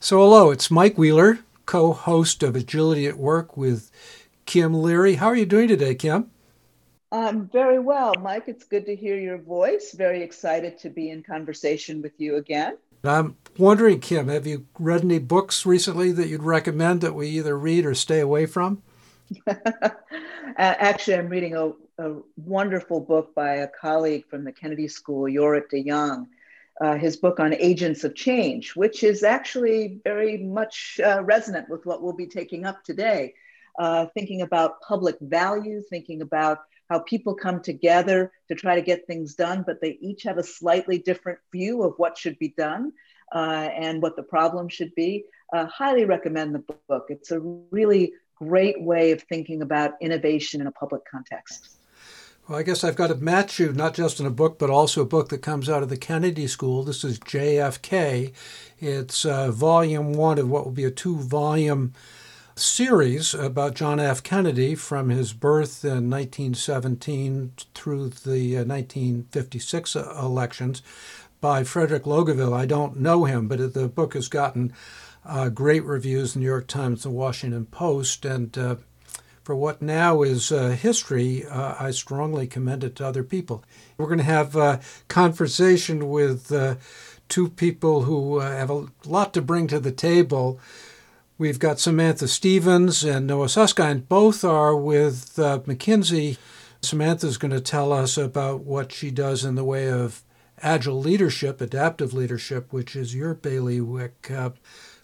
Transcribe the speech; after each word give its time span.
So, 0.00 0.18
hello, 0.18 0.52
it's 0.52 0.70
Mike 0.70 0.96
Wheeler, 0.96 1.40
co 1.66 1.92
host 1.92 2.44
of 2.44 2.54
Agility 2.54 3.08
at 3.08 3.18
Work 3.18 3.56
with 3.56 3.90
Kim 4.46 4.72
Leary. 4.72 5.16
How 5.16 5.26
are 5.26 5.34
you 5.34 5.44
doing 5.44 5.66
today, 5.66 5.96
Kim? 5.96 6.30
I'm 7.10 7.48
very 7.48 7.80
well, 7.80 8.14
Mike. 8.22 8.44
It's 8.46 8.62
good 8.62 8.86
to 8.86 8.94
hear 8.94 9.18
your 9.18 9.38
voice. 9.38 9.92
Very 9.98 10.22
excited 10.22 10.78
to 10.78 10.88
be 10.88 11.10
in 11.10 11.24
conversation 11.24 12.00
with 12.00 12.12
you 12.18 12.36
again. 12.36 12.78
I'm 13.02 13.36
wondering, 13.56 13.98
Kim, 13.98 14.28
have 14.28 14.46
you 14.46 14.66
read 14.78 15.02
any 15.02 15.18
books 15.18 15.66
recently 15.66 16.12
that 16.12 16.28
you'd 16.28 16.44
recommend 16.44 17.00
that 17.00 17.16
we 17.16 17.26
either 17.30 17.58
read 17.58 17.84
or 17.84 17.94
stay 17.94 18.20
away 18.20 18.46
from? 18.46 18.80
Actually, 20.58 21.16
I'm 21.16 21.28
reading 21.28 21.56
a, 21.56 21.72
a, 21.98 22.20
wonderful 22.36 23.00
book 23.00 23.34
by 23.34 23.54
a 23.54 23.68
colleague 23.68 24.26
from 24.30 24.44
the 24.44 24.52
Kennedy 24.52 24.86
School, 24.86 25.24
Jorrit 25.24 25.68
de 25.70 25.82
Jong. 25.82 26.28
Uh, 26.80 26.96
his 26.96 27.16
book 27.16 27.40
on 27.40 27.52
agents 27.54 28.04
of 28.04 28.14
change, 28.14 28.76
which 28.76 29.02
is 29.02 29.24
actually 29.24 29.98
very 30.04 30.38
much 30.38 31.00
uh, 31.04 31.22
resonant 31.24 31.68
with 31.68 31.84
what 31.84 32.02
we'll 32.02 32.12
be 32.12 32.26
taking 32.26 32.64
up 32.64 32.84
today. 32.84 33.34
Uh, 33.78 34.06
thinking 34.14 34.42
about 34.42 34.80
public 34.80 35.16
value, 35.20 35.82
thinking 35.88 36.22
about 36.22 36.58
how 36.90 36.98
people 37.00 37.34
come 37.34 37.60
together 37.60 38.32
to 38.48 38.54
try 38.54 38.74
to 38.74 38.82
get 38.82 39.06
things 39.06 39.34
done, 39.34 39.62
but 39.66 39.80
they 39.80 39.98
each 40.00 40.22
have 40.22 40.38
a 40.38 40.42
slightly 40.42 40.98
different 40.98 41.38
view 41.52 41.82
of 41.82 41.94
what 41.96 42.16
should 42.16 42.38
be 42.38 42.54
done 42.56 42.92
uh, 43.34 43.68
and 43.74 44.02
what 44.02 44.16
the 44.16 44.22
problem 44.22 44.68
should 44.68 44.94
be. 44.94 45.24
Uh, 45.52 45.66
highly 45.66 46.04
recommend 46.04 46.54
the 46.54 46.64
book. 46.88 47.06
It's 47.08 47.30
a 47.30 47.40
really 47.40 48.12
great 48.36 48.80
way 48.80 49.12
of 49.12 49.22
thinking 49.22 49.62
about 49.62 49.92
innovation 50.00 50.60
in 50.60 50.66
a 50.66 50.72
public 50.72 51.02
context. 51.10 51.77
Well, 52.48 52.58
I 52.58 52.62
guess 52.62 52.82
I've 52.82 52.96
got 52.96 53.08
to 53.08 53.14
match 53.14 53.58
you, 53.58 53.74
not 53.74 53.92
just 53.92 54.20
in 54.20 54.24
a 54.24 54.30
book, 54.30 54.58
but 54.58 54.70
also 54.70 55.02
a 55.02 55.06
book 55.06 55.28
that 55.28 55.42
comes 55.42 55.68
out 55.68 55.82
of 55.82 55.90
the 55.90 55.98
Kennedy 55.98 56.46
School. 56.46 56.82
This 56.82 57.04
is 57.04 57.18
JFK. 57.18 58.32
It's 58.78 59.26
uh, 59.26 59.50
volume 59.50 60.14
one 60.14 60.38
of 60.38 60.48
what 60.48 60.64
will 60.64 60.72
be 60.72 60.86
a 60.86 60.90
two 60.90 61.16
volume 61.16 61.92
series 62.56 63.34
about 63.34 63.74
John 63.74 64.00
F. 64.00 64.22
Kennedy 64.22 64.74
from 64.74 65.10
his 65.10 65.34
birth 65.34 65.84
in 65.84 66.08
1917 66.08 67.52
through 67.74 68.08
the 68.08 68.56
1956 68.64 69.94
uh, 69.94 70.18
elections 70.18 70.80
by 71.42 71.64
Fredrik 71.64 72.04
Logevall. 72.04 72.54
I 72.54 72.64
don't 72.64 72.98
know 72.98 73.26
him, 73.26 73.46
but 73.46 73.74
the 73.74 73.88
book 73.88 74.14
has 74.14 74.28
gotten 74.28 74.72
uh, 75.22 75.50
great 75.50 75.84
reviews 75.84 76.34
in 76.34 76.40
the 76.40 76.46
New 76.46 76.50
York 76.50 76.66
Times 76.66 77.02
the 77.02 77.10
Washington 77.10 77.66
Post. 77.66 78.24
And 78.24 78.56
uh, 78.56 78.76
for 79.48 79.56
what 79.56 79.80
now 79.80 80.20
is 80.20 80.52
uh, 80.52 80.68
history, 80.78 81.42
uh, 81.46 81.74
I 81.80 81.90
strongly 81.90 82.46
commend 82.46 82.84
it 82.84 82.96
to 82.96 83.06
other 83.06 83.24
people. 83.24 83.64
We're 83.96 84.04
going 84.04 84.18
to 84.18 84.24
have 84.24 84.54
a 84.54 84.78
conversation 85.08 86.10
with 86.10 86.52
uh, 86.52 86.74
two 87.30 87.48
people 87.48 88.02
who 88.02 88.40
have 88.40 88.68
a 88.68 88.88
lot 89.06 89.32
to 89.32 89.40
bring 89.40 89.66
to 89.68 89.80
the 89.80 89.90
table. 89.90 90.60
We've 91.38 91.58
got 91.58 91.80
Samantha 91.80 92.28
Stevens 92.28 93.02
and 93.02 93.26
Noah 93.26 93.48
Susskind. 93.48 94.06
Both 94.06 94.44
are 94.44 94.76
with 94.76 95.38
uh, 95.38 95.60
McKinsey. 95.60 96.36
Samantha's 96.82 97.38
going 97.38 97.52
to 97.52 97.60
tell 97.62 97.90
us 97.90 98.18
about 98.18 98.64
what 98.64 98.92
she 98.92 99.10
does 99.10 99.46
in 99.46 99.54
the 99.54 99.64
way 99.64 99.90
of 99.90 100.24
agile 100.60 101.00
leadership, 101.00 101.62
adaptive 101.62 102.12
leadership, 102.12 102.70
which 102.70 102.94
is 102.94 103.14
your 103.14 103.32
bailiwick. 103.32 104.30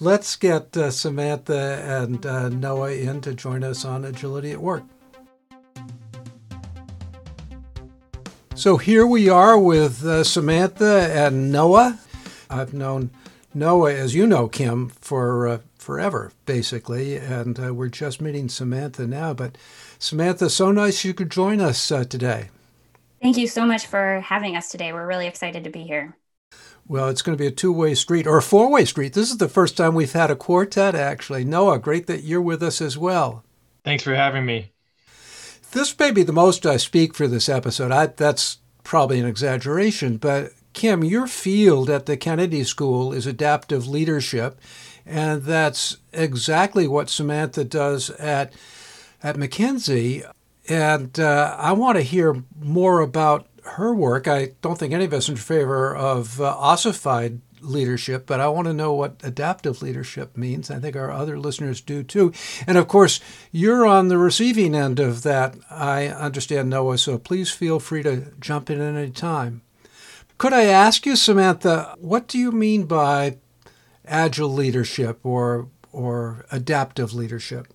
Let's 0.00 0.36
get 0.36 0.76
uh, 0.76 0.90
Samantha 0.90 1.82
and 1.84 2.26
uh, 2.26 2.48
Noah 2.48 2.92
in 2.92 3.20
to 3.22 3.32
join 3.32 3.62
us 3.62 3.84
on 3.84 4.04
Agility 4.04 4.52
at 4.52 4.60
Work. 4.60 4.84
So 8.56 8.76
here 8.76 9.06
we 9.06 9.28
are 9.28 9.58
with 9.58 10.04
uh, 10.04 10.24
Samantha 10.24 11.08
and 11.12 11.50
Noah. 11.50 11.98
I've 12.50 12.72
known 12.72 13.10
Noah, 13.52 13.94
as 13.94 14.14
you 14.14 14.26
know, 14.26 14.48
Kim, 14.48 14.88
for 14.88 15.48
uh, 15.48 15.58
forever, 15.76 16.32
basically. 16.46 17.16
And 17.16 17.58
uh, 17.58 17.74
we're 17.74 17.88
just 17.88 18.20
meeting 18.20 18.48
Samantha 18.48 19.06
now. 19.06 19.34
But 19.34 19.56
Samantha, 19.98 20.50
so 20.50 20.72
nice 20.72 21.04
you 21.04 21.14
could 21.14 21.30
join 21.30 21.60
us 21.60 21.90
uh, 21.90 22.04
today. 22.04 22.50
Thank 23.22 23.36
you 23.36 23.46
so 23.46 23.64
much 23.64 23.86
for 23.86 24.20
having 24.20 24.56
us 24.56 24.68
today. 24.70 24.92
We're 24.92 25.06
really 25.06 25.26
excited 25.26 25.64
to 25.64 25.70
be 25.70 25.82
here. 25.82 26.16
Well, 26.86 27.08
it's 27.08 27.22
going 27.22 27.36
to 27.36 27.42
be 27.42 27.48
a 27.48 27.52
two 27.52 27.72
way 27.72 27.94
street 27.94 28.26
or 28.26 28.36
a 28.36 28.42
four 28.42 28.70
way 28.70 28.84
street. 28.84 29.14
This 29.14 29.30
is 29.30 29.38
the 29.38 29.48
first 29.48 29.76
time 29.76 29.94
we've 29.94 30.12
had 30.12 30.30
a 30.30 30.36
quartet, 30.36 30.94
actually. 30.94 31.44
Noah, 31.44 31.78
great 31.78 32.06
that 32.06 32.24
you're 32.24 32.42
with 32.42 32.62
us 32.62 32.80
as 32.80 32.98
well. 32.98 33.42
Thanks 33.84 34.02
for 34.02 34.14
having 34.14 34.44
me. 34.44 34.72
This 35.72 35.98
may 35.98 36.10
be 36.10 36.22
the 36.22 36.32
most 36.32 36.66
I 36.66 36.76
speak 36.76 37.14
for 37.14 37.26
this 37.26 37.48
episode. 37.48 37.90
I, 37.90 38.06
that's 38.06 38.58
probably 38.84 39.18
an 39.18 39.26
exaggeration, 39.26 40.18
but 40.18 40.52
Kim, 40.74 41.02
your 41.04 41.26
field 41.26 41.88
at 41.88 42.06
the 42.06 42.16
Kennedy 42.16 42.64
School 42.64 43.12
is 43.12 43.26
adaptive 43.26 43.86
leadership. 43.86 44.60
And 45.06 45.42
that's 45.42 45.98
exactly 46.12 46.88
what 46.88 47.10
Samantha 47.10 47.64
does 47.64 48.10
at, 48.10 48.52
at 49.22 49.36
McKinsey. 49.36 50.28
And 50.68 51.18
uh, 51.20 51.56
I 51.58 51.72
want 51.72 51.96
to 51.96 52.02
hear 52.02 52.42
more 52.60 53.00
about 53.00 53.46
her 53.64 53.94
work. 53.94 54.28
I 54.28 54.52
don't 54.62 54.78
think 54.78 54.92
any 54.92 55.04
of 55.04 55.12
us 55.12 55.28
are 55.28 55.32
in 55.32 55.38
favor 55.38 55.94
of 55.94 56.40
uh, 56.40 56.44
ossified 56.44 57.40
leadership, 57.60 58.26
but 58.26 58.40
I 58.40 58.48
want 58.48 58.66
to 58.66 58.74
know 58.74 58.92
what 58.92 59.20
adaptive 59.22 59.82
leadership 59.82 60.36
means. 60.36 60.70
I 60.70 60.78
think 60.78 60.96
our 60.96 61.10
other 61.10 61.38
listeners 61.38 61.80
do 61.80 62.02
too. 62.02 62.32
And 62.66 62.76
of 62.76 62.88
course, 62.88 63.20
you're 63.50 63.86
on 63.86 64.08
the 64.08 64.18
receiving 64.18 64.74
end 64.74 65.00
of 65.00 65.22
that, 65.22 65.56
I 65.70 66.08
understand, 66.08 66.70
Noah, 66.70 66.98
so 66.98 67.18
please 67.18 67.50
feel 67.50 67.80
free 67.80 68.02
to 68.02 68.32
jump 68.38 68.70
in 68.70 68.80
at 68.80 68.94
any 68.94 69.10
time. 69.10 69.62
Could 70.36 70.52
I 70.52 70.64
ask 70.64 71.06
you, 71.06 71.16
Samantha, 71.16 71.94
what 71.98 72.28
do 72.28 72.38
you 72.38 72.52
mean 72.52 72.84
by 72.84 73.38
agile 74.06 74.52
leadership 74.52 75.20
or 75.22 75.68
or 75.92 76.44
adaptive 76.50 77.14
leadership? 77.14 77.68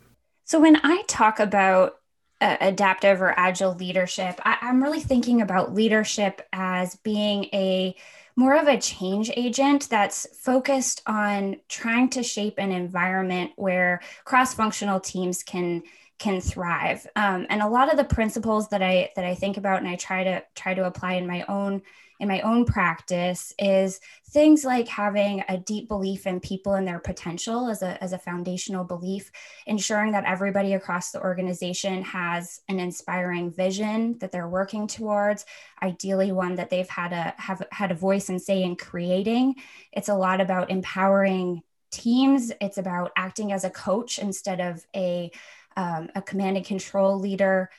So 0.44 0.60
when 0.60 0.78
I 0.84 1.04
talk 1.08 1.40
about 1.40 1.99
uh, 2.42 2.58
adaptive 2.62 3.22
or 3.22 3.38
agile 3.38 3.74
leadership, 3.74 4.40
I, 4.46 4.58
I'm 4.62 4.82
really 4.82 5.02
thinking 5.02 5.42
about 5.42 5.74
leadership 5.74 6.42
as 6.54 6.96
being 6.98 7.46
a 7.54 7.96
more 8.36 8.56
of 8.56 8.68
a 8.68 8.80
change 8.80 9.30
agent 9.36 9.90
that's 9.90 10.26
focused 10.38 11.02
on 11.06 11.58
trying 11.68 12.10
to 12.12 12.24
shape 12.24 12.56
an 12.58 12.72
environment 12.72 13.52
where 13.58 14.02
cross-functional 14.24 15.02
teams 15.02 15.44
can 15.44 15.84
can 16.20 16.42
thrive. 16.42 17.08
Um, 17.16 17.48
and 17.50 17.62
a 17.62 17.68
lot 17.68 17.92
of 17.92 17.98
the 17.98 18.04
principles 18.04 18.70
that 18.70 18.82
I 18.82 19.10
that 19.16 19.26
I 19.26 19.36
think 19.36 19.58
about 19.58 19.80
and 19.80 19.88
I 19.88 19.96
try 19.96 20.24
to 20.24 20.44
try 20.56 20.74
to 20.74 20.86
apply 20.86 21.14
in 21.14 21.28
my 21.28 21.44
own 21.48 21.82
in 22.20 22.28
my 22.28 22.42
own 22.42 22.66
practice 22.66 23.54
is 23.58 24.00
things 24.30 24.66
like 24.66 24.88
having 24.88 25.44
a 25.48 25.58
deep 25.58 25.88
belief 25.88 26.28
in 26.28 26.40
people 26.40 26.74
and 26.74 26.88
their 26.88 27.00
potential 27.00 27.70
as 27.70 27.82
a, 27.82 28.02
as 28.04 28.12
a 28.12 28.20
foundational 28.20 28.84
belief, 28.84 29.32
ensuring 29.66 30.12
that 30.12 30.26
everybody 30.26 30.74
across 30.74 31.12
the 31.12 31.22
organization 31.22 32.04
has 32.04 32.60
an 32.68 32.80
inspiring 32.80 33.52
vision 33.52 34.18
that 34.20 34.32
they're 34.32 34.50
working 34.50 34.86
towards, 34.86 35.46
ideally 35.82 36.32
one 36.32 36.56
that 36.56 36.70
they've 36.70 36.90
had 36.90 37.14
a 37.14 37.34
have 37.38 37.66
had 37.72 37.92
a 37.92 37.96
voice 37.96 38.30
and 38.30 38.42
say 38.42 38.64
in 38.64 38.76
creating. 38.76 39.56
It's 39.94 40.10
a 40.10 40.16
lot 40.16 40.42
about 40.42 40.70
empowering 40.70 41.62
teams. 41.90 42.52
It's 42.60 42.78
about 42.78 43.12
acting 43.16 43.54
as 43.54 43.64
a 43.64 43.70
coach 43.70 44.20
instead 44.20 44.60
of 44.60 44.86
a 44.96 45.32
um, 45.78 46.10
a 46.14 46.22
command 46.22 46.58
and 46.58 46.66
control 46.66 47.18
leader, 47.18 47.70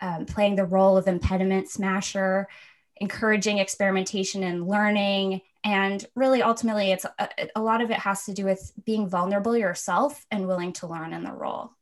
um, 0.00 0.24
playing 0.24 0.56
the 0.56 0.64
role 0.64 0.96
of 0.96 1.06
impediment 1.06 1.68
smasher 1.68 2.48
encouraging 3.00 3.58
experimentation 3.58 4.42
and 4.42 4.66
learning. 4.66 5.40
And 5.64 6.04
really 6.14 6.42
ultimately 6.42 6.92
it's 6.92 7.06
a, 7.18 7.28
a, 7.56 7.62
lot 7.62 7.82
of 7.82 7.90
it 7.90 7.98
has 7.98 8.24
to 8.26 8.34
do 8.34 8.44
with 8.44 8.72
being 8.84 9.08
vulnerable 9.08 9.56
yourself 9.56 10.24
and 10.30 10.46
willing 10.46 10.72
to 10.74 10.86
learn 10.86 11.12
in 11.12 11.24
the 11.24 11.32
role. 11.32 11.72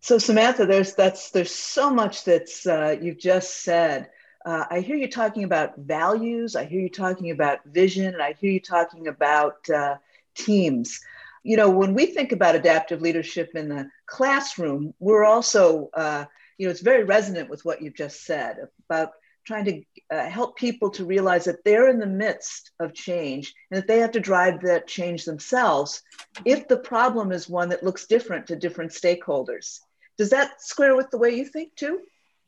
So 0.00 0.18
samantha 0.18 0.64
there's 0.64 0.94
that's 0.94 1.30
there's 1.30 1.54
so 1.54 1.90
much 1.90 2.24
that's 2.24 2.66
uh, 2.66 2.96
you've 3.00 3.18
just 3.18 3.62
said. 3.62 4.08
Uh, 4.46 4.64
i 4.70 4.80
hear 4.80 4.96
you 4.96 5.08
talking 5.08 5.44
about 5.44 5.76
values. 5.76 6.56
I 6.56 6.64
hear 6.64 6.80
you 6.80 6.88
talking 6.88 7.30
about 7.30 7.58
vision. 7.66 8.06
And 8.06 8.22
i 8.22 8.34
hear 8.40 8.50
you 8.50 8.60
talking 8.60 9.08
about 9.08 9.68
uh, 9.68 9.96
teams. 10.34 11.00
You 11.42 11.58
know 11.58 11.68
when 11.68 11.94
we 11.94 12.06
think 12.06 12.32
about 12.32 12.54
adaptive 12.54 13.02
leadership 13.02 13.50
in 13.54 13.68
the 13.68 13.90
classroom 14.06 14.94
we're 14.98 15.24
also 15.24 15.90
uh, 15.94 16.24
you 16.56 16.66
know 16.66 16.70
it's 16.70 16.80
very 16.80 17.04
resonant 17.04 17.50
with 17.50 17.64
what 17.64 17.82
you've 17.82 17.94
just 17.94 18.24
said 18.24 18.56
about 18.88 19.12
trying 19.50 19.64
to 19.64 19.82
uh, 20.16 20.28
help 20.28 20.56
people 20.56 20.90
to 20.90 21.04
realize 21.04 21.44
that 21.44 21.64
they're 21.64 21.88
in 21.88 21.98
the 21.98 22.06
midst 22.06 22.70
of 22.78 22.94
change 22.94 23.52
and 23.68 23.78
that 23.78 23.88
they 23.88 23.98
have 23.98 24.12
to 24.12 24.20
drive 24.20 24.60
that 24.60 24.86
change 24.86 25.24
themselves 25.24 26.02
if 26.44 26.68
the 26.68 26.76
problem 26.76 27.32
is 27.32 27.48
one 27.48 27.68
that 27.68 27.82
looks 27.82 28.06
different 28.06 28.46
to 28.46 28.54
different 28.54 28.92
stakeholders. 28.92 29.80
Does 30.16 30.30
that 30.30 30.62
square 30.62 30.94
with 30.94 31.10
the 31.10 31.18
way 31.18 31.30
you 31.30 31.44
think 31.44 31.74
too? 31.74 31.98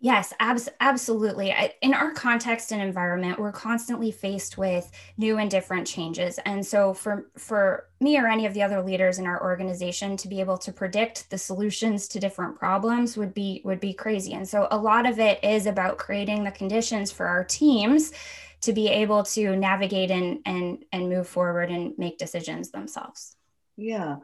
Yes, 0.04 0.32
abs- 0.40 0.68
absolutely. 0.80 1.54
In 1.80 1.94
our 1.94 2.10
context 2.10 2.72
and 2.72 2.82
environment, 2.82 3.38
we're 3.38 3.52
constantly 3.52 4.10
faced 4.10 4.58
with 4.58 4.90
new 5.16 5.38
and 5.38 5.48
different 5.48 5.86
changes. 5.86 6.40
And 6.44 6.66
so 6.66 6.92
for 6.92 7.30
for 7.38 7.86
me 8.00 8.18
or 8.18 8.26
any 8.26 8.44
of 8.44 8.52
the 8.52 8.64
other 8.64 8.82
leaders 8.82 9.20
in 9.20 9.26
our 9.26 9.40
organization 9.40 10.16
to 10.16 10.26
be 10.26 10.40
able 10.40 10.58
to 10.58 10.72
predict 10.72 11.30
the 11.30 11.38
solutions 11.38 12.08
to 12.08 12.18
different 12.18 12.58
problems 12.58 13.16
would 13.16 13.32
be 13.32 13.62
would 13.64 13.78
be 13.78 13.94
crazy. 13.94 14.32
And 14.32 14.46
so 14.46 14.66
a 14.72 14.76
lot 14.76 15.06
of 15.06 15.20
it 15.20 15.38
is 15.44 15.66
about 15.66 15.98
creating 15.98 16.42
the 16.42 16.50
conditions 16.50 17.12
for 17.12 17.28
our 17.28 17.44
teams 17.44 18.10
to 18.62 18.72
be 18.72 18.88
able 18.88 19.22
to 19.22 19.54
navigate 19.54 20.10
and 20.10 20.40
and 20.44 20.84
and 20.90 21.08
move 21.08 21.28
forward 21.28 21.70
and 21.70 21.96
make 21.96 22.18
decisions 22.18 22.72
themselves. 22.72 23.36
Yeah. 23.76 24.16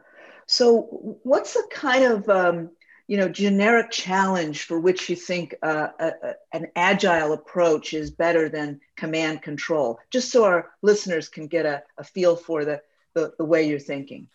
So, 0.45 1.19
what's 1.23 1.53
the 1.53 1.65
kind 1.71 2.03
of 2.03 2.27
um, 2.27 2.71
you 3.09 3.17
know 3.17 3.27
generic 3.27 3.89
challenge 3.89 4.63
for 4.63 4.79
which 4.79 5.09
you 5.09 5.15
think 5.15 5.55
uh, 5.63 5.87
a, 5.99 6.07
a, 6.07 6.33
an 6.53 6.67
agile 6.75 7.33
approach 7.33 7.95
is 7.95 8.11
better 8.11 8.49
than 8.49 8.79
command 8.95 9.41
control? 9.41 9.99
Just 10.11 10.31
so 10.31 10.45
our 10.45 10.69
listeners 10.83 11.27
can 11.27 11.47
get 11.47 11.65
a, 11.65 11.81
a 11.97 12.03
feel 12.03 12.35
for 12.35 12.63
the, 12.65 12.81
the 13.15 13.33
the 13.39 13.45
way 13.45 13.67
you're 13.67 13.79
thinking. 13.79 14.27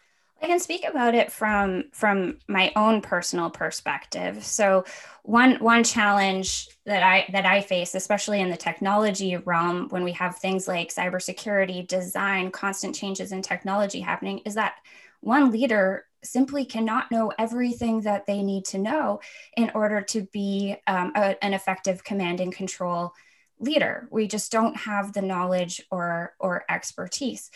I 0.43 0.49
can 0.49 0.59
speak 0.59 0.85
about 0.85 1.15
it 1.15 1.31
from 1.31 1.85
from 1.93 2.39
my 2.49 2.73
own 2.75 3.01
personal 3.01 3.49
perspective. 3.49 4.45
So 4.45 4.85
one 5.23 5.55
one 5.55 5.85
challenge 5.85 6.69
that 6.85 7.05
I 7.05 7.27
that 7.31 7.47
I 7.47 7.61
face, 7.61 7.95
especially 7.95 8.41
in 8.41 8.51
the 8.51 8.57
technology 8.57 9.37
realm, 9.37 9.89
when 9.91 10.03
we 10.03 10.13
have 10.13 10.37
things 10.37 10.67
like 10.67 10.93
cybersecurity, 10.93 11.87
design, 11.87 12.51
constant 12.51 12.97
changes 12.97 13.31
in 13.31 13.41
technology 13.41 14.01
happening, 14.01 14.41
is 14.41 14.55
that 14.57 14.75
one 15.21 15.53
leader 15.53 16.07
simply 16.25 16.65
cannot 16.65 17.11
know 17.11 17.33
everything 17.39 18.03
that 18.03 18.27
they 18.27 18.43
need 18.43 18.65
to 18.67 18.79
know 18.79 19.21
in 19.57 19.71
order 19.75 20.01
to 20.01 20.23
be 20.33 20.77
um, 20.87 21.13
a, 21.17 21.43
an 21.45 21.55
effective 21.55 22.05
command 22.05 22.41
and 22.41 22.55
control 22.55 23.13
leader. 23.61 24.09
We 24.11 24.27
just 24.27 24.51
don't 24.53 24.77
have 24.77 25.13
the 25.13 25.23
knowledge 25.23 25.83
or 25.91 26.35
or 26.39 26.65
expertise. 26.69 27.51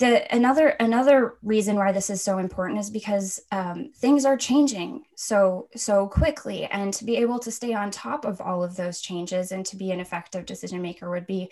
The 0.00 0.32
another 0.34 0.68
another 0.68 1.34
reason 1.42 1.76
why 1.76 1.92
this 1.92 2.10
is 2.10 2.22
so 2.22 2.38
important 2.38 2.80
is 2.80 2.90
because 2.90 3.40
um, 3.52 3.90
things 3.96 4.24
are 4.24 4.36
changing 4.36 5.04
so 5.14 5.68
so 5.76 6.08
quickly. 6.08 6.64
And 6.64 6.92
to 6.94 7.04
be 7.04 7.16
able 7.18 7.38
to 7.40 7.52
stay 7.52 7.74
on 7.74 7.90
top 7.90 8.24
of 8.24 8.40
all 8.40 8.64
of 8.64 8.76
those 8.76 9.00
changes 9.00 9.52
and 9.52 9.64
to 9.66 9.76
be 9.76 9.92
an 9.92 10.00
effective 10.00 10.46
decision 10.46 10.82
maker 10.82 11.10
would 11.10 11.26
be 11.26 11.50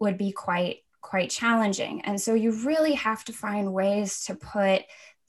would 0.00 0.18
be 0.18 0.32
quite 0.32 0.78
quite 1.02 1.30
challenging. 1.30 2.00
And 2.00 2.20
so 2.20 2.34
you 2.34 2.50
really 2.64 2.94
have 2.94 3.24
to 3.24 3.32
find 3.32 3.72
ways 3.72 4.24
to 4.24 4.34
put 4.34 4.82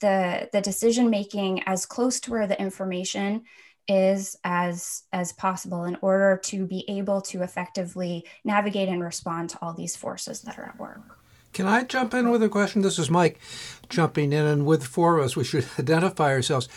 the 0.06 0.50
the 0.54 0.62
decision 0.62 1.10
making 1.10 1.64
as 1.66 1.86
close 1.86 2.20
to 2.20 2.32
where 2.32 2.48
the 2.48 2.60
information 2.62 3.44
is 3.88 4.38
as 4.44 5.04
as 5.12 5.34
possible 5.34 5.86
in 5.86 5.98
order 6.02 6.40
to 6.44 6.66
be 6.66 6.86
able 6.88 7.22
to 7.22 7.42
effectively 7.42 8.24
navigate 8.44 8.90
and 8.90 9.04
respond 9.04 9.50
to 9.50 9.58
all 9.62 9.74
these 9.74 9.96
forces 9.96 10.42
that 10.42 10.60
are 10.60 10.66
at 10.66 10.80
work 10.80 11.20
can 11.54 11.68
I 11.68 11.86
jump 11.86 12.14
in 12.14 12.32
with 12.32 12.44
a 12.44 12.50
question? 12.50 12.82
This 12.82 13.00
is 13.00 13.10
Mike 13.10 13.40
jumping 13.88 14.34
in, 14.34 14.46
and 14.46 14.66
with 14.66 14.84
four 14.84 15.18
of 15.18 15.24
us, 15.24 15.38
we 15.38 15.46
should 15.46 15.66
identify 15.80 16.32
ourselves. 16.32 16.68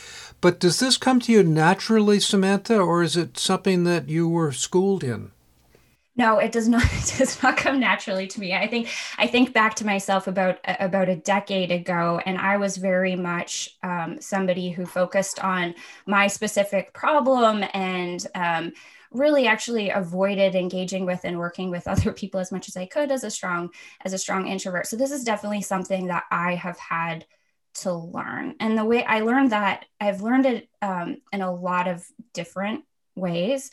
But 0.41 0.61
does 0.61 0.79
this 0.79 0.97
come 0.97 1.19
to 1.23 1.33
you 1.33 1.43
naturally, 1.43 2.21
Samantha, 2.21 2.79
or 2.79 3.03
is 3.03 3.17
it 3.17 3.37
something 3.39 3.83
that 3.83 4.09
you 4.09 4.29
were 4.29 4.53
schooled 4.53 5.03
in? 5.03 5.33
No, 6.19 6.39
it 6.41 6.51
does 6.53 6.69
not. 6.69 6.83
It 6.93 7.15
does 7.19 7.43
not 7.43 7.57
come 7.57 7.81
naturally 7.81 8.27
to 8.27 8.41
me. 8.41 8.55
I 8.55 8.67
think 8.67 8.89
I 9.17 9.27
think 9.29 9.53
back 9.55 9.75
to 9.77 9.87
myself 9.87 10.27
about 10.27 10.59
about 10.65 11.09
a 11.09 11.17
decade 11.17 11.71
ago, 11.71 12.21
and 12.27 12.37
I 12.39 12.57
was 12.57 12.77
very 12.77 13.17
much 13.17 13.77
um, 13.83 14.21
somebody 14.21 14.71
who 14.71 14.85
focused 14.85 15.39
on 15.43 15.75
my 16.07 16.27
specific 16.27 16.93
problem 16.93 17.65
and. 17.73 18.27
Um, 18.35 18.73
really 19.11 19.47
actually 19.47 19.89
avoided 19.89 20.55
engaging 20.55 21.07
with 21.07 21.21
and 21.25 21.39
working 21.39 21.71
with 21.71 21.89
other 21.89 22.13
people 22.13 22.39
as 22.41 22.53
much 22.53 22.69
as 22.69 22.77
I 22.77 22.85
could 22.85 23.11
as 23.11 23.25
a 23.25 23.31
strong 23.31 23.71
as 24.05 24.13
a 24.13 24.19
strong 24.19 24.47
introvert. 24.47 24.87
So 24.87 24.97
this 24.99 25.11
is 25.11 25.25
definitely 25.25 25.63
something 25.63 26.09
that 26.09 26.25
I 26.31 26.57
have 26.57 26.79
had 26.79 27.25
to 27.77 27.95
learn. 27.95 28.57
And 28.61 28.77
the 28.77 28.85
way 28.85 29.03
I 29.03 29.21
learned 29.21 29.53
that, 29.53 29.87
I've 29.99 30.21
learned 30.21 30.45
it 30.45 30.69
um, 30.83 31.23
in 31.33 31.41
a 31.41 31.51
lot 31.51 31.89
of 31.89 32.05
different 32.35 32.85
ways 33.17 33.71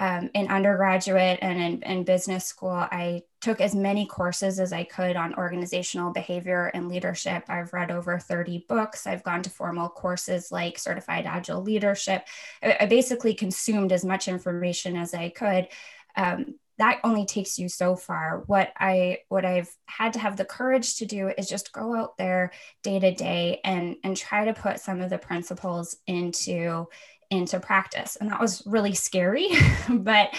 um, 0.00 0.30
in 0.32 0.48
undergraduate 0.48 1.38
and 1.42 1.60
in, 1.60 1.82
in, 1.82 2.04
business 2.04 2.46
school, 2.46 2.70
I 2.70 3.20
took 3.42 3.60
as 3.60 3.74
many 3.74 4.06
courses 4.06 4.58
as 4.58 4.72
I 4.72 4.82
could 4.82 5.14
on 5.14 5.34
organizational 5.34 6.10
behavior 6.10 6.70
and 6.72 6.88
leadership. 6.88 7.44
I've 7.50 7.74
read 7.74 7.90
over 7.90 8.18
30 8.18 8.64
books. 8.66 9.06
I've 9.06 9.22
gone 9.22 9.42
to 9.42 9.50
formal 9.50 9.90
courses 9.90 10.50
like 10.50 10.78
Certified 10.78 11.26
Agile 11.26 11.60
Leadership. 11.60 12.26
I, 12.62 12.78
I 12.80 12.86
basically 12.86 13.34
consumed 13.34 13.92
as 13.92 14.02
much 14.02 14.26
information 14.26 14.96
as 14.96 15.12
I 15.12 15.28
could. 15.28 15.68
Um, 16.16 16.54
that 16.78 17.00
only 17.04 17.26
takes 17.26 17.58
you 17.58 17.68
so 17.68 17.94
far. 17.94 18.42
What 18.46 18.72
I 18.78 19.18
what 19.28 19.44
I've 19.44 19.68
had 19.84 20.14
to 20.14 20.18
have 20.18 20.38
the 20.38 20.46
courage 20.46 20.96
to 20.96 21.04
do 21.04 21.30
is 21.36 21.46
just 21.46 21.74
go 21.74 21.94
out 21.94 22.16
there 22.16 22.52
day 22.82 22.98
to 22.98 23.12
day 23.12 23.60
and 23.64 23.96
and 24.02 24.16
try 24.16 24.46
to 24.46 24.54
put 24.54 24.80
some 24.80 25.02
of 25.02 25.10
the 25.10 25.18
principles 25.18 25.98
into 26.06 26.86
into 27.30 27.60
practice 27.60 28.16
and 28.16 28.30
that 28.30 28.40
was 28.40 28.62
really 28.66 28.94
scary 28.94 29.48
but 29.88 30.30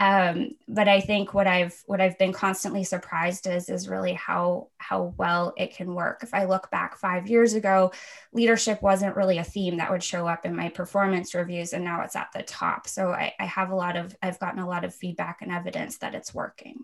um, 0.00 0.52
but 0.66 0.88
I 0.88 1.02
think 1.02 1.34
what 1.34 1.46
I've 1.46 1.78
what 1.84 2.00
I've 2.00 2.16
been 2.16 2.32
constantly 2.32 2.84
surprised 2.84 3.46
is 3.46 3.68
is 3.68 3.86
really 3.86 4.14
how 4.14 4.68
how 4.78 5.14
well 5.18 5.52
it 5.58 5.76
can 5.76 5.94
work. 5.94 6.22
If 6.22 6.32
I 6.32 6.46
look 6.46 6.70
back 6.70 6.96
five 6.96 7.28
years 7.28 7.52
ago, 7.52 7.92
leadership 8.32 8.80
wasn't 8.80 9.14
really 9.14 9.36
a 9.36 9.44
theme 9.44 9.76
that 9.76 9.90
would 9.90 10.02
show 10.02 10.26
up 10.26 10.46
in 10.46 10.56
my 10.56 10.70
performance 10.70 11.34
reviews, 11.34 11.74
and 11.74 11.84
now 11.84 12.00
it's 12.02 12.16
at 12.16 12.30
the 12.32 12.42
top. 12.42 12.88
So 12.88 13.10
I, 13.10 13.34
I 13.38 13.44
have 13.44 13.70
a 13.70 13.76
lot 13.76 13.96
of 13.96 14.16
I've 14.22 14.40
gotten 14.40 14.60
a 14.60 14.66
lot 14.66 14.86
of 14.86 14.94
feedback 14.94 15.42
and 15.42 15.52
evidence 15.52 15.98
that 15.98 16.14
it's 16.14 16.32
working. 16.32 16.82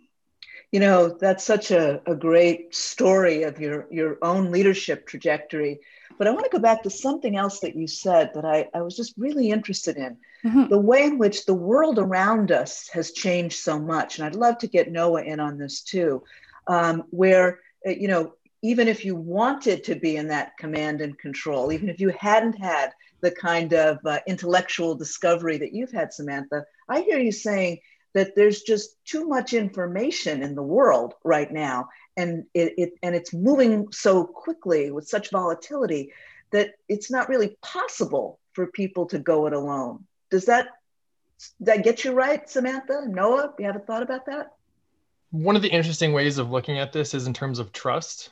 You 0.72 0.80
know, 0.80 1.08
that's 1.08 1.44
such 1.44 1.70
a, 1.70 2.02
a 2.06 2.14
great 2.14 2.74
story 2.74 3.44
of 3.44 3.60
your 3.60 3.86
your 3.90 4.18
own 4.22 4.50
leadership 4.50 5.06
trajectory 5.06 5.80
but 6.18 6.26
I 6.26 6.30
want 6.30 6.44
to 6.44 6.50
go 6.50 6.58
back 6.58 6.82
to 6.82 6.90
something 6.90 7.36
else 7.36 7.60
that 7.60 7.76
you 7.76 7.86
said 7.86 8.30
that 8.34 8.44
I, 8.44 8.68
I 8.74 8.82
was 8.82 8.96
just 8.96 9.14
really 9.16 9.50
interested 9.50 9.96
in 9.96 10.16
mm-hmm. 10.44 10.68
the 10.68 10.78
way 10.78 11.04
in 11.04 11.18
which 11.18 11.44
the 11.44 11.54
world 11.54 11.98
around 11.98 12.50
us 12.50 12.88
has 12.92 13.12
changed 13.12 13.58
so 13.58 13.78
much. 13.78 14.18
And 14.18 14.26
I'd 14.26 14.34
love 14.34 14.58
to 14.58 14.66
get 14.66 14.90
Noah 14.90 15.22
in 15.22 15.40
on 15.40 15.58
this 15.58 15.82
too, 15.82 16.22
um, 16.66 17.04
where, 17.10 17.60
uh, 17.86 17.90
you 17.90 18.08
know, 18.08 18.34
even 18.62 18.88
if 18.88 19.04
you 19.04 19.14
wanted 19.14 19.84
to 19.84 19.94
be 19.94 20.16
in 20.16 20.28
that 20.28 20.56
command 20.56 21.00
and 21.00 21.18
control, 21.18 21.72
even 21.72 21.88
if 21.88 22.00
you 22.00 22.08
hadn't 22.18 22.58
had 22.58 22.92
the 23.20 23.30
kind 23.30 23.72
of 23.74 23.98
uh, 24.04 24.18
intellectual 24.26 24.94
discovery 24.94 25.58
that 25.58 25.72
you've 25.72 25.92
had, 25.92 26.12
Samantha, 26.12 26.64
I 26.88 27.00
hear 27.02 27.18
you 27.18 27.32
saying 27.32 27.80
that 28.16 28.34
there's 28.34 28.62
just 28.62 28.96
too 29.04 29.28
much 29.28 29.52
information 29.52 30.42
in 30.42 30.54
the 30.54 30.62
world 30.62 31.12
right 31.22 31.52
now 31.52 31.86
and 32.16 32.46
it, 32.54 32.72
it 32.78 32.92
and 33.02 33.14
it's 33.14 33.34
moving 33.34 33.92
so 33.92 34.24
quickly 34.24 34.90
with 34.90 35.06
such 35.06 35.30
volatility 35.30 36.10
that 36.50 36.70
it's 36.88 37.10
not 37.10 37.28
really 37.28 37.58
possible 37.60 38.40
for 38.54 38.68
people 38.68 39.04
to 39.04 39.18
go 39.18 39.46
it 39.46 39.52
alone. 39.52 40.06
Does 40.30 40.46
that 40.46 40.68
that 41.60 41.84
get 41.84 42.04
you 42.04 42.12
right, 42.12 42.48
Samantha? 42.48 43.04
Noah, 43.06 43.52
you 43.58 43.66
have 43.66 43.76
a 43.76 43.80
thought 43.80 44.02
about 44.02 44.24
that? 44.24 44.54
One 45.30 45.54
of 45.54 45.60
the 45.60 45.68
interesting 45.68 46.14
ways 46.14 46.38
of 46.38 46.50
looking 46.50 46.78
at 46.78 46.94
this 46.94 47.12
is 47.12 47.26
in 47.26 47.34
terms 47.34 47.58
of 47.58 47.70
trust. 47.70 48.30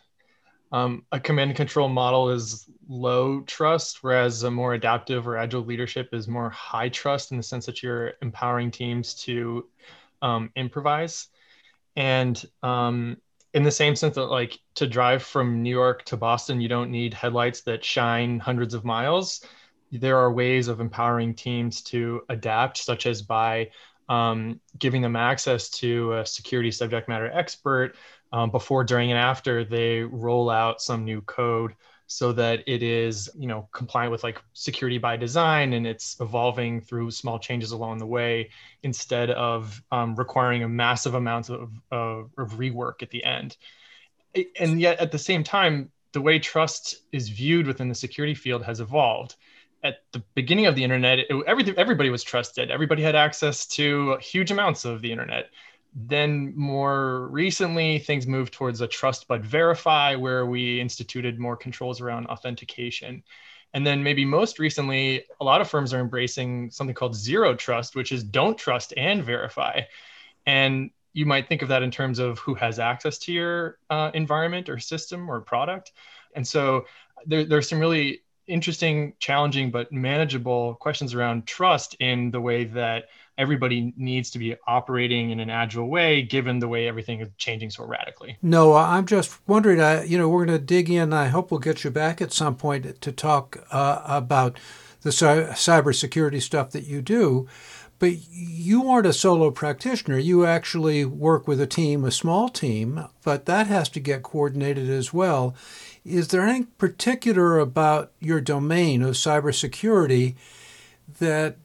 Um, 0.75 1.05
a 1.13 1.21
command 1.21 1.51
and 1.51 1.57
control 1.57 1.89
model 1.89 2.31
is 2.31 2.69
low 2.89 3.43
trust, 3.43 4.03
whereas 4.03 4.43
a 4.43 4.51
more 4.51 4.75
adaptive 4.75 5.29
or 5.29 5.37
agile 5.37 5.65
leadership 5.65 6.09
is 6.13 6.27
more 6.27 6.51
high 6.51 6.89
trust 6.89 7.31
in 7.31 7.37
the 7.37 7.45
sense 7.45 7.65
that 7.67 7.81
you're 7.81 8.15
empowering 8.23 8.73
teams 8.73 9.15
to 9.23 9.69
um, 10.21 10.51
improvise. 10.57 11.29
And 11.95 12.45
um, 12.65 13.19
in 13.53 13.63
the 13.63 13.71
same 13.71 13.95
sense 13.95 14.17
that 14.17 14.25
like 14.25 14.59
to 14.75 14.89
drive 14.89 15.23
from 15.23 15.63
New 15.63 15.71
York 15.71 16.05
to 16.07 16.17
Boston, 16.17 16.61
you 16.61 16.69
don't 16.69 16.91
need 16.91 17.15
headlights 17.15 17.61
that 17.61 17.85
shine 17.85 18.41
hundreds 18.41 18.75
of 18.75 18.85
miles. 18.85 19.47
There 19.93 20.19
are 20.19 20.33
ways 20.33 20.67
of 20.67 20.81
empowering 20.81 21.35
teams 21.35 21.83
to 21.83 22.23
adapt, 22.29 22.79
such 22.79 23.07
as 23.07 23.23
by 23.23 23.71
um, 24.09 24.61
giving 24.77 25.03
them 25.03 25.15
access 25.15 25.71
to 25.71 26.15
a 26.15 26.27
security 26.27 26.73
subject 26.73 27.09
matter 27.09 27.31
expert 27.33 27.95
um, 28.33 28.51
before, 28.51 28.85
during, 28.85 29.11
and 29.11 29.19
after 29.19 29.65
they 29.65 30.01
roll 30.01 30.51
out 30.51 30.81
some 30.81 31.05
new 31.05 31.21
code 31.23 31.75
so 32.07 32.33
that 32.33 32.63
it 32.67 32.83
is 32.83 33.31
you 33.37 33.49
know 33.49 33.69
compliant 33.73 34.13
with 34.13 34.23
like 34.23 34.43
security 34.53 34.99
by 34.99 35.17
design 35.17 35.73
and 35.73 35.87
it's 35.87 36.17
evolving 36.21 36.81
through 36.81 37.11
small 37.11 37.39
changes 37.39 37.73
along 37.73 37.99
the 37.99 38.07
way 38.07 38.51
instead 38.83 39.31
of 39.31 39.83
um, 39.91 40.15
requiring 40.15 40.63
a 40.63 40.69
massive 40.69 41.15
amount 41.15 41.49
of, 41.49 41.73
of, 41.91 42.31
of 42.37 42.53
rework 42.53 43.03
at 43.03 43.11
the 43.11 43.25
end. 43.25 43.57
And 44.59 44.81
yet 44.81 45.01
at 45.01 45.13
the 45.13 45.19
same 45.19 45.45
time 45.45 45.91
the 46.13 46.21
way 46.21 46.39
trust 46.39 46.97
is 47.13 47.29
viewed 47.29 47.67
within 47.67 47.89
the 47.89 47.95
security 47.95 48.35
field 48.35 48.63
has 48.65 48.81
evolved. 48.81 49.37
At 49.83 49.97
the 50.13 50.23
beginning 50.35 50.67
of 50.67 50.75
the 50.77 50.85
internet 50.85 51.21
it, 51.21 51.29
everything, 51.47 51.75
everybody 51.77 52.11
was 52.11 52.23
trusted. 52.23 52.71
Everybody 52.71 53.03
had 53.03 53.17
access 53.17 53.67
to 53.69 54.17
huge 54.21 54.51
amounts 54.51 54.85
of 54.85 55.01
the 55.01 55.11
internet 55.11 55.51
then 55.95 56.53
more 56.57 57.29
recently, 57.29 58.01
things 58.01 58.27
moved 58.27 58.53
towards 58.53 58.81
a 58.81 58.89
trust 58.89 59.29
but 59.29 59.43
verify, 59.43 60.17
where 60.17 60.45
we 60.45 60.81
instituted 60.81 61.39
more 61.39 61.57
controls 61.57 62.01
around 62.01 62.27
authentication. 62.27 63.23
And 63.73 63.87
then 63.87 64.03
maybe 64.03 64.25
most 64.25 64.59
recently, 64.59 65.25
a 65.41 65.45
lot 65.45 65.61
of 65.61 65.69
firms 65.69 65.95
are 65.95 66.01
embracing 66.01 66.71
something 66.71 66.95
called 66.95 67.15
zero 67.15 67.55
trust, 67.55 67.95
which 67.95 68.13
is 68.13 68.25
don't 68.25 68.59
trust 68.59 68.93
and 68.97 69.23
verify. 69.23 69.83
And 70.47 70.91
you 71.13 71.27
might 71.27 71.49
think 71.49 71.63
of 71.63 71.69
that 71.69 71.83
in 71.83 71.91
terms 71.93 72.19
of 72.19 72.39
who 72.41 72.55
has 72.55 72.79
access 72.79 73.19
to 73.19 73.33
your 73.33 73.79
uh, 73.89 74.11
environment 74.15 74.69
or 74.69 74.79
system 74.81 75.31
or 75.31 75.41
product. 75.41 75.93
And 76.35 76.47
so 76.47 76.87
there, 77.25 77.45
there's 77.45 77.69
some 77.69 77.79
really 77.79 78.23
interesting, 78.47 79.15
challenging, 79.21 79.71
but 79.71 79.93
manageable 79.93 80.75
questions 80.75 81.15
around 81.15 81.47
trust 81.47 81.95
in 82.01 82.31
the 82.31 82.41
way 82.41 82.65
that 82.65 83.05
everybody 83.37 83.93
needs 83.97 84.31
to 84.31 84.39
be 84.39 84.57
operating 84.67 85.31
in 85.31 85.41
an 85.41 85.51
agile 85.51 85.89
way 85.89 86.23
given 86.23 86.59
the 86.59 86.69
way 86.69 86.87
everything 86.87 87.21
is 87.21 87.29
changing 87.37 87.71
so 87.71 87.85
radically. 87.85 88.37
No, 88.43 88.75
I'm 88.75 89.07
just 89.07 89.39
wondering. 89.49 89.81
I, 89.81 90.05
you 90.05 90.19
know, 90.19 90.29
we're 90.29 90.47
going 90.47 90.59
to 90.59 90.65
dig 90.65 90.91
in. 90.91 91.13
I 91.13 91.27
hope 91.29 91.51
we'll 91.51 91.61
get 91.61 91.85
you 91.85 91.91
back 91.91 92.21
at 92.21 92.33
some 92.33 92.57
point 92.57 93.01
to 93.01 93.13
talk 93.13 93.65
uh, 93.71 94.03
about 94.05 94.59
the 95.03 95.11
cybersecurity 95.11 96.41
stuff 96.41 96.71
that 96.71 96.85
you 96.85 97.03
do. 97.03 97.49
But 97.99 98.13
you 98.29 98.89
aren't 98.91 99.07
a 99.07 99.13
solo 99.13 99.51
practitioner. 99.51 100.19
You 100.19 100.45
actually 100.45 101.05
work 101.05 101.47
with 101.47 101.61
a 101.61 101.67
team, 101.67 102.05
a 102.05 102.11
small 102.11 102.49
team, 102.49 103.07
but 103.23 103.47
that 103.47 103.69
has 103.69 103.89
to 103.91 104.01
get 104.01 104.23
coordinated 104.23 104.91
as 104.91 105.13
well. 105.13 105.55
Is 106.05 106.29
there 106.29 106.43
anything 106.43 106.69
particular 106.77 107.59
about 107.59 108.13
your 108.21 108.41
domain 108.41 109.01
of 109.03 109.15
cybersecurity 109.15 110.35
that 111.19 111.57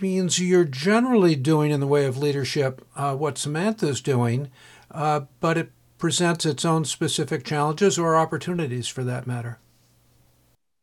means 0.00 0.38
you're 0.38 0.64
generally 0.64 1.36
doing 1.36 1.70
in 1.70 1.80
the 1.80 1.86
way 1.86 2.04
of 2.06 2.18
leadership 2.18 2.86
uh, 2.96 3.14
what 3.14 3.38
Samantha's 3.38 4.00
doing, 4.00 4.50
uh, 4.90 5.22
but 5.40 5.56
it 5.58 5.72
presents 5.98 6.44
its 6.44 6.64
own 6.64 6.84
specific 6.84 7.44
challenges 7.44 7.98
or 7.98 8.16
opportunities 8.16 8.88
for 8.88 9.04
that 9.04 9.26
matter? 9.26 9.58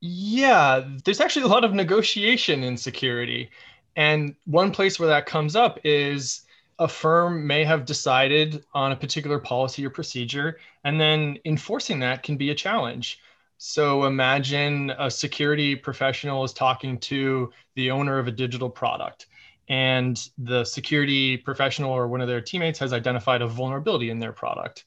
Yeah, 0.02 0.88
there's 1.04 1.20
actually 1.20 1.44
a 1.44 1.50
lot 1.50 1.66
of 1.66 1.74
negotiation 1.74 2.64
in 2.64 2.78
security. 2.78 3.50
And 3.96 4.36
one 4.46 4.72
place 4.72 4.98
where 5.00 5.10
that 5.10 5.26
comes 5.26 5.56
up 5.56 5.80
is 5.84 6.42
a 6.80 6.88
firm 6.88 7.46
may 7.46 7.66
have 7.66 7.86
decided 7.86 8.64
on 8.74 8.94
a 8.94 8.96
particular 8.96 9.40
policy 9.40 9.86
or 9.86 9.90
procedure, 9.90 10.58
and 10.86 11.00
then 11.02 11.38
enforcing 11.44 12.00
that 12.00 12.24
can 12.24 12.38
be 12.38 12.52
a 12.52 12.56
challenge. 12.56 13.20
So 13.62 14.06
imagine 14.06 14.92
a 14.98 15.12
security 15.12 15.76
professional 15.76 16.46
is 16.46 16.54
talking 16.54 16.98
to 17.00 17.52
the 17.76 17.92
owner 17.92 18.18
of 18.18 18.26
a 18.26 18.32
digital 18.32 18.70
product, 18.70 19.28
and 19.68 20.18
the 20.38 20.64
security 20.64 21.36
professional 21.36 21.92
or 21.92 22.08
one 22.08 22.22
of 22.22 22.30
their 22.30 22.40
teammates 22.40 22.80
has 22.80 22.94
identified 22.94 23.42
a 23.42 23.48
vulnerability 23.48 24.12
in 24.12 24.20
their 24.20 24.32
product. 24.32 24.86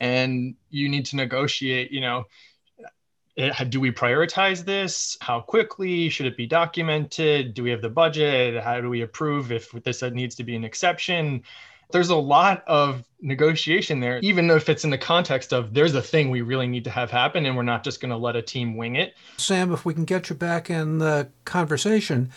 And 0.00 0.54
you 0.70 0.88
need 0.88 1.04
to 1.06 1.16
negotiate, 1.16 1.92
you 1.92 2.00
know, 2.00 2.24
eh, 3.36 3.52
it, 3.60 3.68
do 3.68 3.80
we 3.80 3.92
prioritize 3.92 4.64
this? 4.64 5.18
How 5.20 5.40
quickly 5.40 6.08
should 6.08 6.24
it 6.24 6.38
be 6.38 6.46
documented? 6.46 7.52
Do 7.52 7.64
we 7.64 7.70
have 7.70 7.82
the 7.82 7.90
budget? 7.90 8.62
How 8.62 8.80
do 8.80 8.88
we 8.88 9.02
approve 9.02 9.52
if 9.52 9.72
this 9.72 10.00
needs 10.02 10.34
to 10.36 10.42
be 10.42 10.56
an 10.56 10.64
exception? 10.64 11.42
There's 11.90 12.10
a 12.10 12.16
lot 12.16 12.64
of 12.66 13.04
negotiation 13.20 14.00
there, 14.00 14.18
even 14.18 14.50
if 14.50 14.68
it's 14.68 14.84
in 14.84 14.90
the 14.90 14.98
context 14.98 15.52
of 15.52 15.72
there's 15.72 15.94
a 15.94 16.02
thing 16.02 16.30
we 16.30 16.42
really 16.42 16.66
need 16.66 16.84
to 16.84 16.90
have 16.90 17.10
happen 17.10 17.46
and 17.46 17.56
we're 17.56 17.62
not 17.62 17.84
just 17.84 18.00
going 18.00 18.10
to 18.10 18.16
let 18.16 18.36
a 18.36 18.42
team 18.42 18.76
wing 18.76 18.96
it. 18.96 19.14
Sam, 19.36 19.72
if 19.72 19.84
we 19.84 19.94
can 19.94 20.04
get 20.04 20.28
you 20.28 20.36
back 20.36 20.68
in 20.68 20.98
the 20.98 21.28
conversation, 21.44 22.30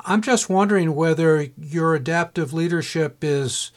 I'm 0.00 0.22
just 0.22 0.48
wondering 0.48 0.94
whether 0.94 1.48
your 1.60 1.94
adaptive 1.94 2.52
leadership 2.52 3.22
is 3.22 3.72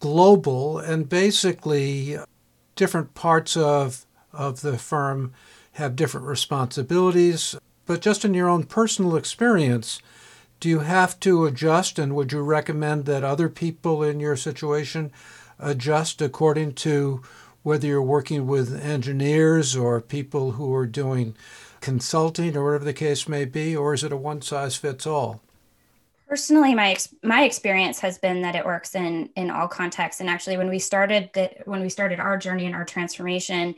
global 0.00 0.78
and 0.78 1.08
basically 1.08 2.18
different 2.74 3.14
parts 3.14 3.56
of 3.56 4.04
of 4.32 4.62
the 4.62 4.78
firm 4.78 5.32
have 5.72 5.94
different 5.96 6.26
responsibilities. 6.26 7.56
But 7.86 8.00
just 8.00 8.24
in 8.24 8.34
your 8.34 8.48
own 8.48 8.64
personal 8.64 9.16
experience, 9.16 10.00
do 10.62 10.68
you 10.68 10.78
have 10.78 11.18
to 11.18 11.44
adjust? 11.44 11.98
And 11.98 12.14
would 12.14 12.30
you 12.30 12.40
recommend 12.40 13.04
that 13.06 13.24
other 13.24 13.48
people 13.48 14.00
in 14.04 14.20
your 14.20 14.36
situation 14.36 15.10
adjust 15.58 16.22
according 16.22 16.74
to 16.74 17.20
whether 17.64 17.88
you're 17.88 18.00
working 18.00 18.46
with 18.46 18.80
engineers 18.80 19.74
or 19.74 20.00
people 20.00 20.52
who 20.52 20.72
are 20.72 20.86
doing 20.86 21.34
consulting 21.80 22.56
or 22.56 22.64
whatever 22.64 22.84
the 22.84 22.92
case 22.92 23.26
may 23.28 23.44
be? 23.44 23.76
Or 23.76 23.92
is 23.92 24.04
it 24.04 24.12
a 24.12 24.16
one 24.16 24.40
size 24.40 24.76
fits 24.76 25.04
all? 25.04 25.40
personally 26.28 26.74
my 26.74 26.96
my 27.22 27.42
experience 27.42 27.98
has 27.98 28.16
been 28.16 28.40
that 28.40 28.54
it 28.54 28.64
works 28.64 28.94
in 28.94 29.28
in 29.36 29.50
all 29.50 29.68
contexts 29.68 30.18
and 30.18 30.30
actually 30.30 30.56
when 30.56 30.70
we 30.70 30.78
started 30.78 31.28
the 31.34 31.50
when 31.66 31.82
we 31.82 31.90
started 31.90 32.18
our 32.18 32.38
journey 32.38 32.64
and 32.64 32.74
our 32.74 32.86
transformation 32.86 33.74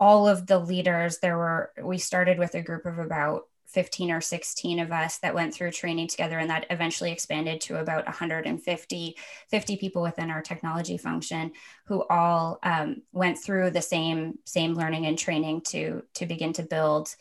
all 0.00 0.26
of 0.26 0.46
the 0.46 0.58
leaders 0.58 1.18
there 1.18 1.36
were 1.36 1.70
we 1.82 1.98
started 1.98 2.38
with 2.38 2.54
a 2.54 2.62
group 2.62 2.86
of 2.86 2.98
about 2.98 3.46
15 3.66 4.10
or 4.10 4.20
16 4.20 4.78
of 4.78 4.92
us 4.92 5.18
that 5.18 5.34
went 5.34 5.54
through 5.54 5.70
training 5.70 6.08
together 6.08 6.38
and 6.38 6.50
that 6.50 6.66
eventually 6.70 7.12
expanded 7.12 7.60
to 7.60 7.78
about 7.78 8.06
150 8.06 9.16
50 9.48 9.76
people 9.76 10.02
within 10.02 10.30
our 10.30 10.42
technology 10.42 10.96
function 10.96 11.52
who 11.86 12.04
all 12.08 12.58
um, 12.62 13.02
went 13.12 13.38
through 13.38 13.70
the 13.70 13.82
same 13.82 14.38
same 14.44 14.74
learning 14.74 15.06
and 15.06 15.18
training 15.18 15.60
to 15.60 16.02
to 16.14 16.26
begin 16.26 16.52
to 16.52 16.62
build 16.62 17.14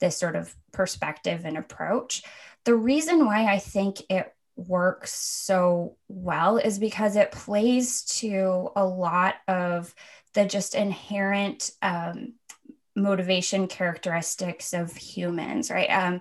this 0.00 0.16
sort 0.16 0.36
of 0.36 0.54
perspective 0.72 1.42
and 1.44 1.56
approach. 1.56 2.22
The 2.64 2.74
reason 2.74 3.24
why 3.24 3.46
i 3.52 3.58
think 3.58 4.02
it 4.10 4.32
works 4.56 5.14
so 5.14 5.96
well 6.08 6.56
is 6.56 6.78
because 6.78 7.14
it 7.14 7.30
plays 7.30 8.02
to 8.02 8.70
a 8.74 8.84
lot 8.84 9.36
of 9.46 9.94
the 10.34 10.44
just 10.44 10.74
inherent 10.74 11.70
um, 11.80 12.34
motivation 12.98 13.66
characteristics 13.66 14.72
of 14.72 14.94
humans, 14.96 15.70
right? 15.70 15.90
Um, 15.90 16.20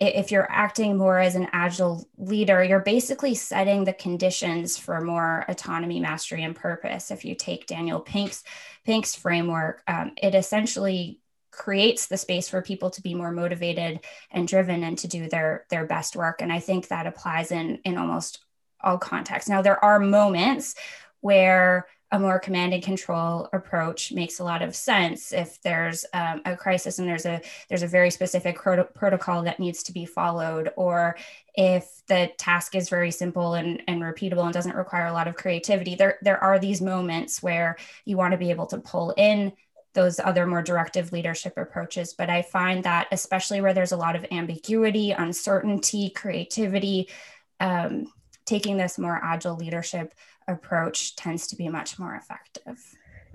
if 0.00 0.30
you're 0.30 0.50
acting 0.50 0.96
more 0.96 1.18
as 1.18 1.34
an 1.34 1.48
agile 1.52 2.08
leader, 2.16 2.62
you're 2.62 2.80
basically 2.80 3.34
setting 3.34 3.84
the 3.84 3.92
conditions 3.92 4.78
for 4.78 5.00
more 5.00 5.44
autonomy, 5.48 5.98
mastery, 5.98 6.44
and 6.44 6.54
purpose. 6.54 7.10
If 7.10 7.24
you 7.24 7.34
take 7.34 7.66
Daniel 7.66 8.00
Pink's 8.00 8.44
Pink's 8.84 9.16
framework, 9.16 9.82
um, 9.88 10.12
it 10.16 10.34
essentially 10.34 11.20
creates 11.50 12.06
the 12.06 12.16
space 12.16 12.48
for 12.48 12.62
people 12.62 12.90
to 12.90 13.02
be 13.02 13.14
more 13.14 13.32
motivated 13.32 14.00
and 14.30 14.46
driven 14.46 14.84
and 14.84 14.96
to 14.98 15.08
do 15.08 15.28
their 15.28 15.66
their 15.70 15.84
best 15.84 16.14
work. 16.14 16.42
And 16.42 16.52
I 16.52 16.60
think 16.60 16.88
that 16.88 17.08
applies 17.08 17.50
in 17.50 17.80
in 17.84 17.98
almost 17.98 18.44
all 18.80 18.98
contexts. 18.98 19.50
Now 19.50 19.62
there 19.62 19.82
are 19.84 19.98
moments 19.98 20.76
where 21.20 21.88
a 22.10 22.18
more 22.18 22.38
command 22.38 22.72
and 22.72 22.82
control 22.82 23.48
approach 23.52 24.12
makes 24.12 24.40
a 24.40 24.44
lot 24.44 24.62
of 24.62 24.74
sense 24.74 25.32
if 25.32 25.60
there's 25.62 26.06
um, 26.14 26.40
a 26.46 26.56
crisis 26.56 26.98
and 26.98 27.06
there's 27.06 27.26
a 27.26 27.40
there's 27.68 27.82
a 27.82 27.86
very 27.86 28.10
specific 28.10 28.58
protocol 28.58 29.42
that 29.42 29.60
needs 29.60 29.82
to 29.82 29.92
be 29.92 30.06
followed 30.06 30.70
or 30.76 31.16
if 31.54 32.02
the 32.06 32.30
task 32.38 32.74
is 32.74 32.88
very 32.88 33.10
simple 33.10 33.54
and, 33.54 33.82
and 33.88 34.00
repeatable 34.00 34.44
and 34.44 34.54
doesn't 34.54 34.76
require 34.76 35.06
a 35.06 35.12
lot 35.12 35.28
of 35.28 35.36
creativity 35.36 35.94
there 35.94 36.18
there 36.22 36.42
are 36.42 36.58
these 36.58 36.80
moments 36.80 37.42
where 37.42 37.76
you 38.06 38.16
want 38.16 38.32
to 38.32 38.38
be 38.38 38.50
able 38.50 38.66
to 38.66 38.78
pull 38.78 39.12
in 39.16 39.52
those 39.94 40.20
other 40.20 40.46
more 40.46 40.62
directive 40.62 41.12
leadership 41.12 41.54
approaches. 41.56 42.14
But 42.14 42.30
i 42.30 42.40
find 42.42 42.84
that 42.84 43.08
especially 43.12 43.60
where 43.60 43.74
there's 43.74 43.92
a 43.92 43.96
lot 43.96 44.16
of 44.16 44.24
ambiguity 44.30 45.10
uncertainty 45.10 46.10
creativity 46.10 47.08
um, 47.60 48.12
taking 48.48 48.76
this 48.76 48.98
more 48.98 49.20
agile 49.22 49.56
leadership 49.56 50.14
approach 50.48 51.14
tends 51.16 51.46
to 51.48 51.56
be 51.56 51.68
much 51.68 51.98
more 51.98 52.14
effective. 52.14 52.78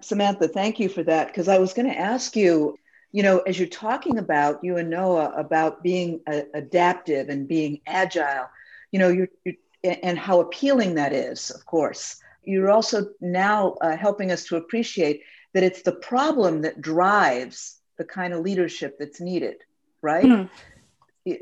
Samantha, 0.02 0.48
thank 0.48 0.80
you 0.80 0.90
for 0.90 1.04
that. 1.04 1.28
Because 1.28 1.48
I 1.48 1.60
was 1.60 1.74
going 1.74 1.88
to 1.88 1.98
ask 1.98 2.36
you, 2.36 2.78
you 3.12 3.24
know, 3.24 3.40
as 3.40 3.58
you're 3.58 3.68
talking 3.68 4.18
about 4.18 4.64
you 4.64 4.78
and 4.78 4.90
Noah 4.90 5.32
about 5.38 5.84
being 5.84 6.20
a, 6.28 6.44
adaptive 6.56 7.30
and 7.30 7.48
being 7.48 7.80
agile, 7.86 8.50
you 8.92 9.00
know, 9.00 9.10
you're, 9.10 9.30
you're, 9.46 9.56
and 9.84 10.18
how 10.18 10.40
appealing 10.40 10.96
that 10.96 11.14
is, 11.14 11.50
of 11.52 11.66
course. 11.66 12.22
You're 12.44 12.72
also 12.72 13.08
now 13.22 13.76
uh, 13.82 13.96
helping 13.96 14.32
us 14.32 14.46
to 14.46 14.58
appreciate 14.58 15.22
that 15.54 15.64
it's 15.64 15.84
the 15.84 15.94
problem 15.94 16.62
that 16.64 16.82
drives 16.82 17.80
the 17.98 18.06
kind 18.06 18.34
of 18.34 18.40
leadership 18.40 18.98
that's 18.98 19.22
needed, 19.22 19.58
right? 20.02 20.26
mm 20.26 20.50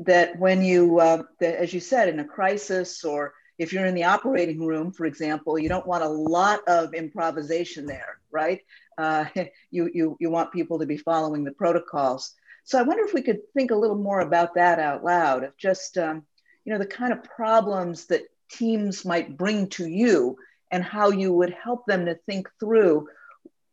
That 0.00 0.38
when 0.38 0.62
you, 0.62 1.00
uh, 1.00 1.22
that, 1.40 1.54
as 1.56 1.72
you 1.74 1.80
said, 1.80 2.08
in 2.08 2.20
a 2.20 2.24
crisis 2.24 3.04
or 3.04 3.34
if 3.62 3.72
you're 3.72 3.86
in 3.86 3.94
the 3.94 4.04
operating 4.04 4.66
room, 4.66 4.90
for 4.90 5.06
example, 5.06 5.56
you 5.56 5.68
don't 5.68 5.86
want 5.86 6.02
a 6.02 6.08
lot 6.08 6.66
of 6.66 6.94
improvisation 6.94 7.86
there, 7.86 8.18
right? 8.32 8.60
Uh, 8.98 9.26
you, 9.70 9.88
you, 9.94 10.16
you 10.18 10.30
want 10.30 10.52
people 10.52 10.80
to 10.80 10.86
be 10.86 10.96
following 10.96 11.44
the 11.44 11.52
protocols. 11.52 12.34
So 12.64 12.78
I 12.78 12.82
wonder 12.82 13.04
if 13.04 13.14
we 13.14 13.22
could 13.22 13.40
think 13.54 13.70
a 13.70 13.76
little 13.76 13.96
more 13.96 14.20
about 14.20 14.54
that 14.56 14.80
out 14.80 15.04
loud, 15.04 15.44
of 15.44 15.56
just, 15.56 15.96
um, 15.96 16.24
you 16.64 16.72
know, 16.72 16.78
the 16.78 16.86
kind 16.86 17.12
of 17.12 17.22
problems 17.22 18.06
that 18.06 18.22
teams 18.50 19.04
might 19.04 19.36
bring 19.36 19.68
to 19.68 19.86
you 19.86 20.36
and 20.72 20.82
how 20.82 21.10
you 21.10 21.32
would 21.32 21.54
help 21.54 21.86
them 21.86 22.06
to 22.06 22.16
think 22.26 22.48
through 22.58 23.06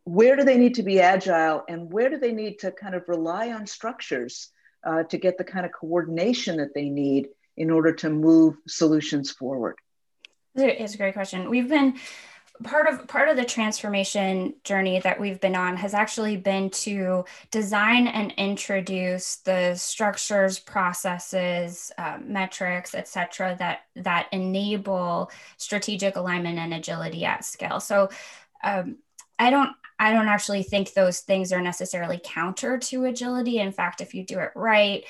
where 0.03 0.35
do 0.35 0.43
they 0.43 0.57
need 0.57 0.75
to 0.75 0.83
be 0.83 0.99
agile 0.99 1.63
and 1.67 1.91
where 1.91 2.09
do 2.09 2.17
they 2.17 2.31
need 2.31 2.59
to 2.59 2.71
kind 2.71 2.93
of 2.93 3.07
rely 3.07 3.51
on 3.51 3.65
structures 3.65 4.51
uh, 4.83 5.03
to 5.03 5.17
get 5.17 5.37
the 5.37 5.43
kind 5.43 5.65
of 5.65 5.71
coordination 5.71 6.57
that 6.57 6.73
they 6.75 6.89
need 6.89 7.27
in 7.59 7.69
order 7.69 7.93
to 7.93 8.09
move 8.09 8.55
solutions 8.67 9.29
forward? 9.29 9.75
It's 10.55 10.95
a 10.95 10.97
great 10.97 11.13
question. 11.13 11.49
We've 11.49 11.69
been 11.69 11.95
part 12.63 12.87
of 12.87 13.07
part 13.07 13.29
of 13.29 13.37
the 13.37 13.45
transformation 13.45 14.53
journey 14.63 14.99
that 14.99 15.19
we've 15.19 15.39
been 15.39 15.55
on 15.55 15.77
has 15.77 15.93
actually 15.93 16.35
been 16.35 16.69
to 16.69 17.23
design 17.51 18.07
and 18.07 18.33
introduce 18.33 19.37
the 19.37 19.73
structures 19.75 20.59
processes 20.59 21.89
uh, 21.97 22.17
metrics 22.21 22.93
etc 22.93 23.55
that 23.59 23.83
that 23.95 24.27
enable 24.33 25.31
strategic 25.55 26.17
alignment 26.17 26.59
and 26.59 26.73
agility 26.73 27.23
at 27.23 27.45
scale 27.45 27.79
so 27.79 28.09
um, 28.61 28.97
i 29.37 29.49
don't 29.49 29.71
i 29.97 30.11
don't 30.11 30.27
actually 30.27 30.63
think 30.63 30.91
those 30.91 31.21
things 31.21 31.53
are 31.53 31.61
necessarily 31.61 32.19
counter 32.21 32.77
to 32.77 33.05
agility 33.05 33.59
in 33.59 33.71
fact 33.71 34.01
if 34.01 34.13
you 34.13 34.25
do 34.25 34.37
it 34.37 34.51
right 34.53 35.05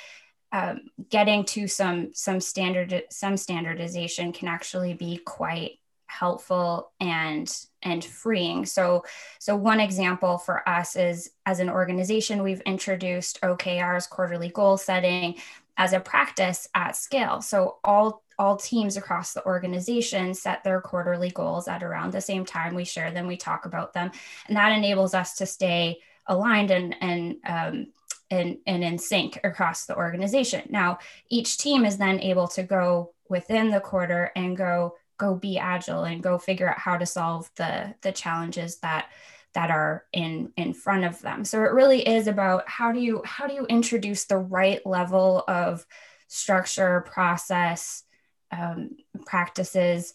um, 0.52 0.90
getting 1.10 1.44
to 1.46 1.68
some 1.68 2.12
some 2.14 2.40
standard 2.40 3.04
some 3.12 3.38
standardization 3.38 4.34
can 4.34 4.48
actually 4.48 4.94
be 4.94 5.18
quite 5.18 5.80
helpful 6.08 6.92
and 7.00 7.56
and 7.84 8.04
freeing. 8.04 8.66
So 8.66 9.06
so 9.40 9.56
one 9.56 9.80
example 9.80 10.38
for 10.38 10.68
us 10.68 10.96
is 10.96 11.32
as 11.46 11.60
an 11.60 11.70
organization 11.70 12.44
we've 12.44 12.62
introduced 12.62 13.40
OKRs 13.42 14.10
quarterly 14.10 14.50
goal 14.50 14.78
setting 14.78 15.36
as 15.78 15.94
a 15.94 16.00
practice 16.00 16.68
at 16.74 16.96
scale. 16.96 17.42
So 17.42 17.78
all 17.84 18.24
all 18.40 18.56
teams 18.56 18.98
across 18.98 19.34
the 19.34 19.46
organization 19.46 20.34
set 20.34 20.64
their 20.64 20.82
quarterly 20.82 21.30
goals 21.30 21.68
at 21.68 21.84
around 21.84 22.12
the 22.12 22.22
same 22.22 22.46
time 22.46 22.74
we 22.74 22.86
share 22.86 23.12
them 23.12 23.28
we 23.28 23.36
talk 23.36 23.66
about 23.66 23.94
them 23.94 24.10
and 24.48 24.56
that 24.56 24.72
enables 24.72 25.14
us 25.14 25.36
to 25.36 25.46
stay 25.46 26.00
aligned 26.26 26.72
and 26.72 26.96
and 27.02 27.36
um, 27.46 27.88
and, 28.32 28.58
and 28.68 28.84
in 28.84 28.98
sync 28.98 29.40
across 29.44 29.86
the 29.86 29.96
organization. 29.96 30.64
Now, 30.70 31.00
each 31.30 31.58
team 31.58 31.86
is 31.86 31.98
then 31.98 32.20
able 32.20 32.48
to 32.50 32.64
go 32.64 33.14
within 33.30 33.70
the 33.70 33.80
quarter 33.80 34.32
and 34.36 34.58
go 34.58 34.96
go 35.18 35.36
be 35.36 35.60
agile 35.60 36.06
and 36.06 36.24
go 36.24 36.38
figure 36.38 36.70
out 36.70 36.80
how 36.80 36.98
to 36.98 37.06
solve 37.06 37.52
the 37.58 37.94
the 38.02 38.12
challenges 38.12 38.78
that 38.80 39.10
that 39.54 39.72
are 39.72 40.06
in 40.14 40.52
in 40.58 40.74
front 40.74 41.04
of 41.04 41.22
them. 41.22 41.44
So 41.44 41.64
it 41.64 41.74
really 41.74 42.08
is 42.08 42.28
about 42.28 42.68
how 42.68 42.92
do 42.92 43.00
you 43.00 43.22
how 43.26 43.48
do 43.48 43.54
you 43.54 43.66
introduce 43.66 44.26
the 44.26 44.38
right 44.38 44.84
level 44.86 45.44
of 45.48 45.86
structure, 46.28 47.02
process, 47.02 48.04
um, 48.52 48.92
practices 49.26 50.14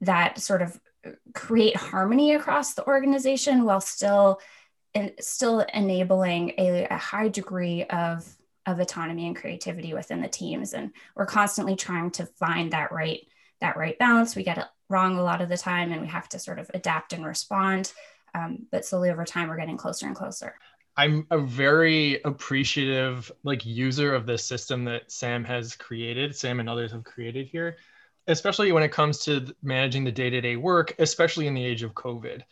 that 0.00 0.38
sort 0.38 0.62
of 0.62 0.78
create 1.34 1.76
harmony 1.76 2.34
across 2.34 2.74
the 2.74 2.86
organization 2.86 3.64
while 3.64 3.80
still 3.80 4.40
still 5.20 5.60
enabling 5.60 6.52
a, 6.58 6.86
a 6.90 6.96
high 6.96 7.28
degree 7.28 7.84
of 7.84 8.26
of 8.66 8.80
autonomy 8.80 9.28
and 9.28 9.36
creativity 9.36 9.94
within 9.94 10.20
the 10.20 10.28
teams. 10.28 10.74
And 10.74 10.90
we're 11.14 11.26
constantly 11.26 11.76
trying 11.76 12.10
to 12.12 12.26
find 12.26 12.72
that 12.72 12.90
right 12.90 13.26
that 13.60 13.76
right 13.76 13.98
balance. 13.98 14.34
We 14.34 14.42
get 14.42 14.58
it 14.58 14.66
wrong 14.88 15.18
a 15.18 15.22
lot 15.22 15.40
of 15.40 15.48
the 15.48 15.56
time 15.56 15.92
and 15.92 16.00
we 16.00 16.08
have 16.08 16.28
to 16.30 16.38
sort 16.38 16.58
of 16.58 16.70
adapt 16.74 17.12
and 17.12 17.24
respond 17.24 17.92
um, 18.36 18.66
but 18.70 18.84
slowly 18.84 19.10
over 19.10 19.24
time 19.24 19.48
we're 19.48 19.56
getting 19.56 19.76
closer 19.76 20.06
and 20.06 20.16
closer. 20.16 20.54
I'm 20.96 21.26
a 21.30 21.38
very 21.38 22.22
appreciative 22.22 23.30
like 23.42 23.66
user 23.66 24.14
of 24.14 24.26
this 24.26 24.44
system 24.44 24.84
that 24.84 25.10
sam 25.12 25.44
has 25.44 25.76
created 25.76 26.34
sam 26.34 26.60
and 26.60 26.68
others 26.68 26.92
have 26.92 27.04
created 27.04 27.46
here 27.46 27.76
especially 28.28 28.72
when 28.72 28.82
it 28.82 28.92
comes 28.92 29.18
to 29.24 29.54
managing 29.62 30.04
the 30.04 30.12
day-to-day 30.12 30.56
work 30.56 30.94
especially 30.98 31.46
in 31.46 31.54
the 31.54 31.64
age 31.64 31.82
of 31.82 31.92
covid 31.92 32.42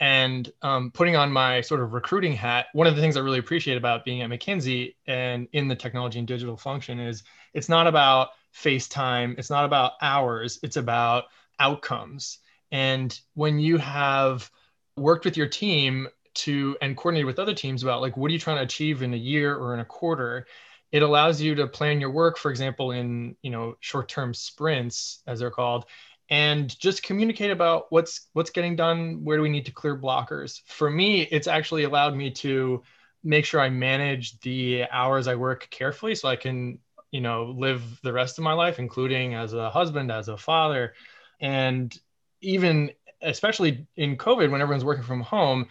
and 0.00 0.50
um, 0.62 0.90
putting 0.90 1.16
on 1.16 1.30
my 1.30 1.60
sort 1.60 1.80
of 1.80 1.92
recruiting 1.92 2.32
hat, 2.32 2.66
one 2.72 2.86
of 2.86 2.96
the 2.96 3.00
things 3.00 3.16
I 3.16 3.20
really 3.20 3.38
appreciate 3.38 3.76
about 3.76 4.04
being 4.04 4.22
at 4.22 4.30
McKinsey 4.30 4.94
and 5.06 5.48
in 5.52 5.68
the 5.68 5.76
technology 5.76 6.18
and 6.18 6.26
digital 6.26 6.56
function 6.56 6.98
is 6.98 7.22
it's 7.54 7.68
not 7.68 7.86
about 7.86 8.30
FaceTime, 8.54 9.38
it's 9.38 9.50
not 9.50 9.64
about 9.64 9.92
hours, 10.00 10.58
it's 10.62 10.76
about 10.76 11.24
outcomes. 11.58 12.38
And 12.70 13.18
when 13.34 13.58
you 13.58 13.78
have 13.78 14.50
worked 14.96 15.24
with 15.24 15.36
your 15.36 15.48
team 15.48 16.08
to 16.34 16.76
and 16.80 16.96
coordinated 16.96 17.26
with 17.26 17.38
other 17.38 17.54
teams 17.54 17.82
about 17.82 18.00
like 18.00 18.16
what 18.16 18.30
are 18.30 18.32
you 18.32 18.38
trying 18.38 18.56
to 18.56 18.62
achieve 18.62 19.02
in 19.02 19.12
a 19.12 19.18
year 19.18 19.54
or 19.54 19.74
in 19.74 19.80
a 19.80 19.84
quarter, 19.84 20.46
it 20.90 21.02
allows 21.02 21.40
you 21.40 21.54
to 21.54 21.66
plan 21.66 22.00
your 22.00 22.10
work, 22.10 22.36
for 22.38 22.50
example, 22.50 22.90
in 22.90 23.36
you 23.42 23.50
know 23.50 23.76
short-term 23.80 24.34
sprints 24.34 25.22
as 25.26 25.40
they're 25.40 25.50
called, 25.50 25.86
and 26.32 26.80
just 26.80 27.02
communicate 27.02 27.50
about 27.50 27.84
what's 27.90 28.28
what's 28.32 28.48
getting 28.48 28.74
done 28.74 29.22
where 29.22 29.36
do 29.36 29.42
we 29.42 29.50
need 29.50 29.66
to 29.66 29.70
clear 29.70 29.94
blockers. 29.94 30.62
For 30.64 30.90
me 30.90 31.20
it's 31.20 31.46
actually 31.46 31.84
allowed 31.84 32.16
me 32.16 32.30
to 32.30 32.82
make 33.22 33.44
sure 33.44 33.60
i 33.60 33.68
manage 33.68 34.40
the 34.40 34.84
hours 34.90 35.28
i 35.28 35.34
work 35.34 35.68
carefully 35.70 36.14
so 36.14 36.28
i 36.28 36.34
can 36.34 36.78
you 37.12 37.20
know 37.20 37.54
live 37.56 37.82
the 38.02 38.12
rest 38.12 38.38
of 38.38 38.44
my 38.44 38.54
life 38.54 38.78
including 38.78 39.34
as 39.34 39.52
a 39.52 39.70
husband 39.70 40.10
as 40.10 40.28
a 40.28 40.36
father. 40.38 40.94
And 41.38 41.94
even 42.40 42.92
especially 43.20 43.86
in 43.96 44.16
covid 44.16 44.50
when 44.50 44.62
everyone's 44.62 44.86
working 44.86 45.04
from 45.04 45.20
home 45.20 45.68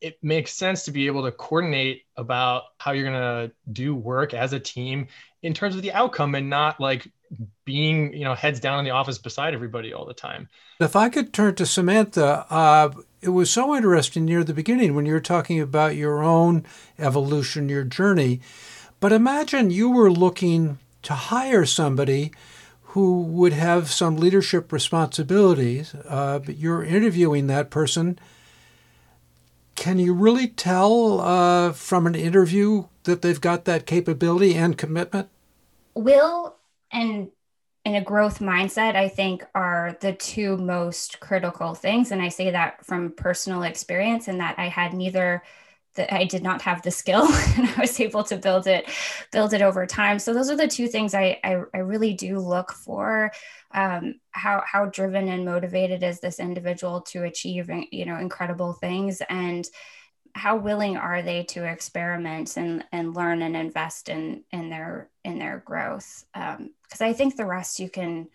it 0.00 0.16
makes 0.22 0.54
sense 0.54 0.84
to 0.84 0.90
be 0.90 1.06
able 1.06 1.24
to 1.24 1.32
coordinate 1.32 2.02
about 2.16 2.62
how 2.78 2.92
you're 2.92 3.10
going 3.10 3.48
to 3.48 3.52
do 3.72 3.94
work 3.94 4.32
as 4.32 4.52
a 4.52 4.60
team 4.60 5.08
in 5.42 5.52
terms 5.52 5.74
of 5.74 5.82
the 5.82 5.92
outcome 5.92 6.34
and 6.34 6.48
not 6.48 6.80
like 6.80 7.10
being 7.64 8.12
you 8.12 8.24
know 8.24 8.34
heads 8.34 8.60
down 8.60 8.78
in 8.78 8.84
the 8.84 8.90
office 8.90 9.18
beside 9.18 9.54
everybody 9.54 9.92
all 9.92 10.04
the 10.04 10.14
time. 10.14 10.48
If 10.80 10.96
i 10.96 11.08
could 11.08 11.32
turn 11.32 11.54
to 11.56 11.66
samantha 11.66 12.46
uh, 12.50 12.90
it 13.20 13.30
was 13.30 13.50
so 13.50 13.74
interesting 13.74 14.24
near 14.24 14.44
the 14.44 14.54
beginning 14.54 14.94
when 14.94 15.06
you 15.06 15.12
were 15.12 15.20
talking 15.20 15.60
about 15.60 15.96
your 15.96 16.22
own 16.22 16.64
evolution 16.98 17.68
your 17.68 17.84
journey. 17.84 18.40
But 19.00 19.12
imagine 19.12 19.70
you 19.70 19.90
were 19.90 20.10
looking 20.10 20.78
to 21.02 21.14
hire 21.14 21.64
somebody 21.64 22.32
who 22.82 23.22
would 23.22 23.52
have 23.52 23.90
some 23.90 24.16
leadership 24.16 24.72
responsibilities 24.72 25.94
uh, 26.08 26.38
but 26.40 26.56
you're 26.56 26.84
interviewing 26.84 27.46
that 27.46 27.70
person. 27.70 28.18
Can 29.74 30.00
you 30.00 30.12
really 30.12 30.48
tell 30.48 31.20
uh, 31.20 31.72
from 31.72 32.06
an 32.06 32.16
interview 32.16 32.86
that 33.04 33.22
they've 33.22 33.40
got 33.40 33.64
that 33.66 33.86
capability 33.86 34.54
and 34.54 34.76
commitment? 34.76 35.28
Will 35.94 36.57
and 36.92 37.28
in 37.84 37.94
a 37.94 38.04
growth 38.04 38.40
mindset, 38.40 38.96
I 38.96 39.08
think 39.08 39.44
are 39.54 39.96
the 40.00 40.12
two 40.12 40.56
most 40.58 41.20
critical 41.20 41.74
things. 41.74 42.10
And 42.10 42.20
I 42.20 42.28
say 42.28 42.50
that 42.50 42.84
from 42.84 43.12
personal 43.12 43.62
experience, 43.62 44.28
and 44.28 44.40
that 44.40 44.58
I 44.58 44.68
had 44.68 44.92
neither 44.92 45.42
that 45.98 46.14
I 46.14 46.24
did 46.24 46.42
not 46.42 46.62
have 46.62 46.82
the 46.82 46.90
skill 46.90 47.22
and 47.56 47.68
I 47.68 47.80
was 47.80 48.00
able 48.00 48.24
to 48.24 48.36
build 48.36 48.66
it, 48.66 48.88
build 49.32 49.52
it 49.52 49.62
over 49.62 49.86
time. 49.86 50.18
So 50.18 50.32
those 50.32 50.48
are 50.50 50.56
the 50.56 50.68
two 50.68 50.86
things 50.86 51.12
I, 51.12 51.38
I, 51.44 51.62
I 51.74 51.78
really 51.78 52.14
do 52.14 52.38
look 52.38 52.72
for. 52.72 53.32
Um, 53.72 54.14
how, 54.30 54.62
how 54.64 54.86
driven 54.86 55.28
and 55.28 55.44
motivated 55.44 56.02
is 56.02 56.20
this 56.20 56.40
individual 56.40 57.02
to 57.02 57.24
achieve, 57.24 57.68
you 57.90 58.06
know, 58.06 58.16
incredible 58.16 58.72
things 58.74 59.20
and 59.28 59.68
how 60.34 60.56
willing 60.56 60.96
are 60.96 61.22
they 61.22 61.44
to 61.44 61.64
experiment 61.64 62.56
and, 62.56 62.84
and 62.92 63.14
learn 63.14 63.42
and 63.42 63.56
invest 63.56 64.08
in, 64.08 64.42
in 64.52 64.70
their, 64.70 65.08
in 65.24 65.38
their 65.38 65.62
growth? 65.64 66.24
Um, 66.34 66.70
because 66.82 67.00
I 67.00 67.12
think 67.12 67.36
the 67.36 67.46
rest 67.46 67.80
you 67.80 67.88
can 67.88 68.28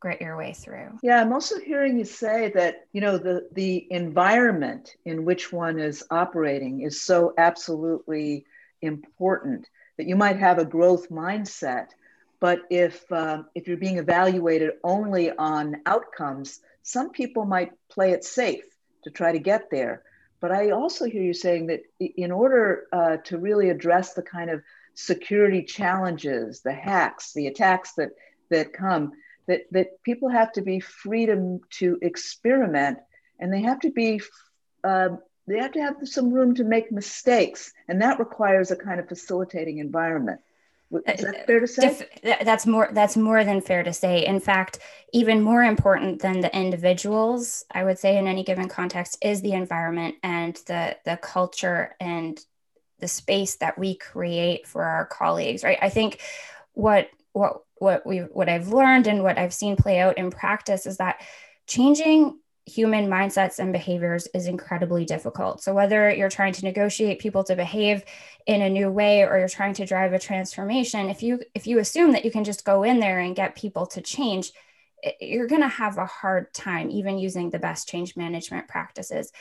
grit 0.00 0.20
your 0.20 0.36
way 0.36 0.54
through. 0.54 0.98
Yeah, 1.02 1.20
I'm 1.20 1.32
also 1.32 1.60
hearing 1.60 1.98
you 1.98 2.04
say 2.04 2.50
that 2.54 2.86
you 2.92 3.00
know 3.02 3.18
the 3.18 3.48
the 3.52 3.86
environment 3.90 4.96
in 5.04 5.24
which 5.24 5.52
one 5.52 5.78
is 5.78 6.02
operating 6.10 6.80
is 6.80 7.02
so 7.02 7.34
absolutely 7.36 8.46
important 8.82 9.68
that 9.98 10.08
you 10.08 10.16
might 10.16 10.38
have 10.38 10.58
a 10.58 10.64
growth 10.64 11.10
mindset, 11.10 11.88
but 12.40 12.60
if 12.70 13.10
uh, 13.12 13.42
if 13.54 13.68
you're 13.68 13.76
being 13.76 13.98
evaluated 13.98 14.72
only 14.82 15.30
on 15.30 15.76
outcomes, 15.84 16.60
some 16.82 17.10
people 17.10 17.44
might 17.44 17.72
play 17.90 18.12
it 18.12 18.24
safe 18.24 18.64
to 19.04 19.10
try 19.10 19.32
to 19.32 19.38
get 19.38 19.70
there. 19.70 20.02
But 20.40 20.52
I 20.52 20.70
also 20.70 21.04
hear 21.04 21.22
you 21.22 21.34
saying 21.34 21.66
that 21.66 21.82
in 21.98 22.32
order 22.32 22.86
uh, 22.92 23.18
to 23.24 23.38
really 23.38 23.70
address 23.70 24.14
the 24.14 24.22
kind 24.22 24.50
of 24.50 24.62
security 24.94 25.62
challenges, 25.62 26.62
the 26.62 26.72
hacks, 26.72 27.32
the 27.32 27.46
attacks 27.46 27.92
that 27.94 28.10
that 28.50 28.72
come, 28.72 29.12
that 29.46 29.62
that 29.70 30.02
people 30.02 30.28
have 30.28 30.52
to 30.52 30.62
be 30.62 30.80
freedom 30.80 31.60
to 31.78 31.98
experiment, 32.02 32.98
and 33.38 33.52
they 33.52 33.62
have 33.62 33.80
to 33.80 33.90
be 33.90 34.20
uh, 34.82 35.10
they 35.46 35.58
have 35.58 35.72
to 35.72 35.82
have 35.82 35.96
some 36.04 36.32
room 36.32 36.54
to 36.54 36.64
make 36.64 36.90
mistakes, 36.90 37.72
and 37.88 38.00
that 38.00 38.18
requires 38.18 38.70
a 38.70 38.76
kind 38.76 39.00
of 39.00 39.08
facilitating 39.08 39.78
environment. 39.78 40.40
Is 41.06 41.22
that 41.22 41.36
uh, 41.36 41.46
fair 41.46 41.60
to 41.60 41.66
say? 41.66 42.06
That's 42.22 42.66
more. 42.66 42.90
That's 42.92 43.16
more 43.16 43.44
than 43.44 43.60
fair 43.60 43.82
to 43.82 43.92
say. 43.92 44.26
In 44.26 44.40
fact, 44.40 44.80
even 45.12 45.40
more 45.40 45.62
important 45.62 46.20
than 46.20 46.40
the 46.40 46.54
individuals, 46.56 47.64
I 47.70 47.84
would 47.84 47.98
say, 47.98 48.16
in 48.16 48.26
any 48.26 48.42
given 48.42 48.68
context, 48.68 49.18
is 49.22 49.40
the 49.40 49.52
environment 49.52 50.16
and 50.22 50.56
the 50.66 50.96
the 51.04 51.16
culture 51.16 51.94
and 52.00 52.40
the 53.00 53.08
space 53.08 53.56
that 53.56 53.78
we 53.78 53.96
create 53.96 54.66
for 54.66 54.84
our 54.84 55.06
colleagues 55.06 55.64
right 55.64 55.78
i 55.82 55.88
think 55.88 56.20
what 56.72 57.08
what 57.32 57.62
what 57.76 58.06
we 58.06 58.18
what 58.18 58.48
i've 58.48 58.68
learned 58.68 59.06
and 59.06 59.22
what 59.22 59.38
i've 59.38 59.54
seen 59.54 59.76
play 59.76 59.98
out 59.98 60.18
in 60.18 60.30
practice 60.30 60.86
is 60.86 60.98
that 60.98 61.20
changing 61.66 62.38
human 62.66 63.08
mindsets 63.08 63.58
and 63.58 63.72
behaviors 63.72 64.28
is 64.34 64.46
incredibly 64.46 65.04
difficult 65.04 65.62
so 65.62 65.74
whether 65.74 66.12
you're 66.12 66.28
trying 66.28 66.52
to 66.52 66.64
negotiate 66.64 67.18
people 67.18 67.42
to 67.42 67.56
behave 67.56 68.04
in 68.46 68.62
a 68.62 68.70
new 68.70 68.90
way 68.90 69.22
or 69.22 69.38
you're 69.38 69.48
trying 69.48 69.74
to 69.74 69.86
drive 69.86 70.12
a 70.12 70.18
transformation 70.18 71.08
if 71.08 71.22
you 71.22 71.40
if 71.54 71.66
you 71.66 71.78
assume 71.78 72.12
that 72.12 72.24
you 72.24 72.30
can 72.30 72.44
just 72.44 72.64
go 72.64 72.82
in 72.82 73.00
there 73.00 73.18
and 73.18 73.34
get 73.34 73.56
people 73.56 73.86
to 73.86 74.00
change 74.00 74.52
you're 75.20 75.46
going 75.46 75.62
to 75.62 75.68
have 75.68 75.96
a 75.96 76.04
hard 76.04 76.52
time 76.52 76.90
even 76.90 77.18
using 77.18 77.50
the 77.50 77.58
best 77.58 77.88
change 77.88 78.16
management 78.16 78.68
practices 78.68 79.32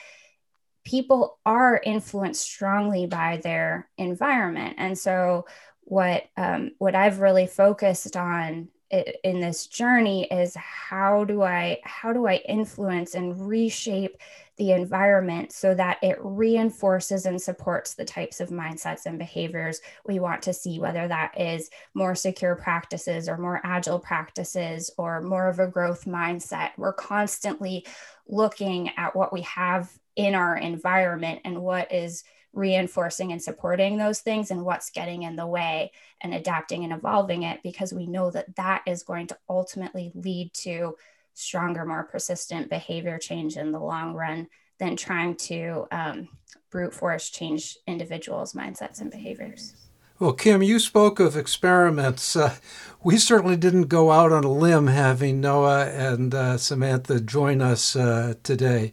people 0.89 1.37
are 1.45 1.79
influenced 1.83 2.41
strongly 2.41 3.05
by 3.05 3.37
their 3.37 3.87
environment. 3.97 4.75
And 4.77 4.97
so, 4.97 5.45
what 5.81 6.23
um, 6.37 6.71
what 6.77 6.95
I've 6.95 7.19
really 7.19 7.47
focused 7.47 8.15
on 8.15 8.69
in 8.91 9.39
this 9.39 9.67
journey 9.67 10.25
is 10.25 10.55
how 10.55 11.23
do 11.23 11.43
I 11.43 11.79
how 11.83 12.11
do 12.11 12.25
I 12.25 12.37
influence 12.47 13.13
and 13.13 13.47
reshape 13.47 14.17
the 14.57 14.71
environment 14.71 15.53
so 15.53 15.73
that 15.73 15.99
it 16.01 16.17
reinforces 16.19 17.25
and 17.25 17.41
supports 17.41 17.93
the 17.93 18.03
types 18.03 18.41
of 18.41 18.49
mindsets 18.49 19.05
and 19.05 19.17
behaviors 19.17 19.79
we 20.05 20.19
want 20.19 20.41
to 20.41 20.53
see, 20.53 20.79
whether 20.79 21.07
that 21.07 21.39
is 21.39 21.69
more 21.93 22.13
secure 22.13 22.55
practices 22.55 23.29
or 23.29 23.37
more 23.37 23.61
agile 23.63 23.99
practices 23.99 24.91
or 24.97 25.21
more 25.21 25.47
of 25.47 25.59
a 25.59 25.67
growth 25.67 26.05
mindset. 26.05 26.71
We're 26.77 26.93
constantly 26.93 27.85
looking 28.27 28.89
at 28.97 29.15
what 29.15 29.31
we 29.31 29.41
have 29.43 29.89
in 30.15 30.35
our 30.35 30.57
environment 30.57 31.39
and 31.45 31.61
what 31.61 31.91
is 31.93 32.23
reinforcing 32.53 33.31
and 33.31 33.41
supporting 33.41 33.97
those 33.97 34.19
things 34.19 34.51
and 34.51 34.65
what's 34.65 34.89
getting 34.89 35.23
in 35.23 35.35
the 35.35 35.45
way 35.45 35.91
and 36.21 36.33
adapting 36.33 36.83
and 36.83 36.93
evolving 36.93 37.43
it 37.43 37.61
because 37.63 37.93
we 37.93 38.07
know 38.07 38.31
that 38.31 38.55
that 38.55 38.81
is 38.87 39.03
going 39.03 39.27
to 39.27 39.37
ultimately 39.47 40.11
lead 40.15 40.53
to 40.53 40.95
stronger, 41.33 41.85
more 41.85 42.03
persistent 42.03 42.69
behavior 42.69 43.17
change 43.17 43.55
in 43.55 43.71
the 43.71 43.79
long 43.79 44.13
run 44.13 44.47
than 44.79 44.95
trying 44.95 45.35
to 45.35 45.87
um, 45.91 46.27
brute 46.71 46.93
force 46.93 47.29
change 47.29 47.77
individuals' 47.87 48.53
mindsets 48.53 49.01
and 49.01 49.11
behaviors. 49.11 49.75
Well, 50.19 50.33
Kim, 50.33 50.61
you 50.61 50.79
spoke 50.79 51.21
of 51.21 51.37
experiments. 51.37 52.35
Uh, 52.35 52.55
we 53.01 53.17
certainly 53.17 53.55
didn't 53.55 53.83
go 53.83 54.11
out 54.11 54.33
on 54.33 54.43
a 54.43 54.51
limb 54.51 54.87
having 54.87 55.39
Noah 55.39 55.85
and 55.85 56.35
uh, 56.35 56.57
Samantha 56.57 57.21
join 57.21 57.61
us 57.61 57.95
uh, 57.95 58.33
today. 58.43 58.91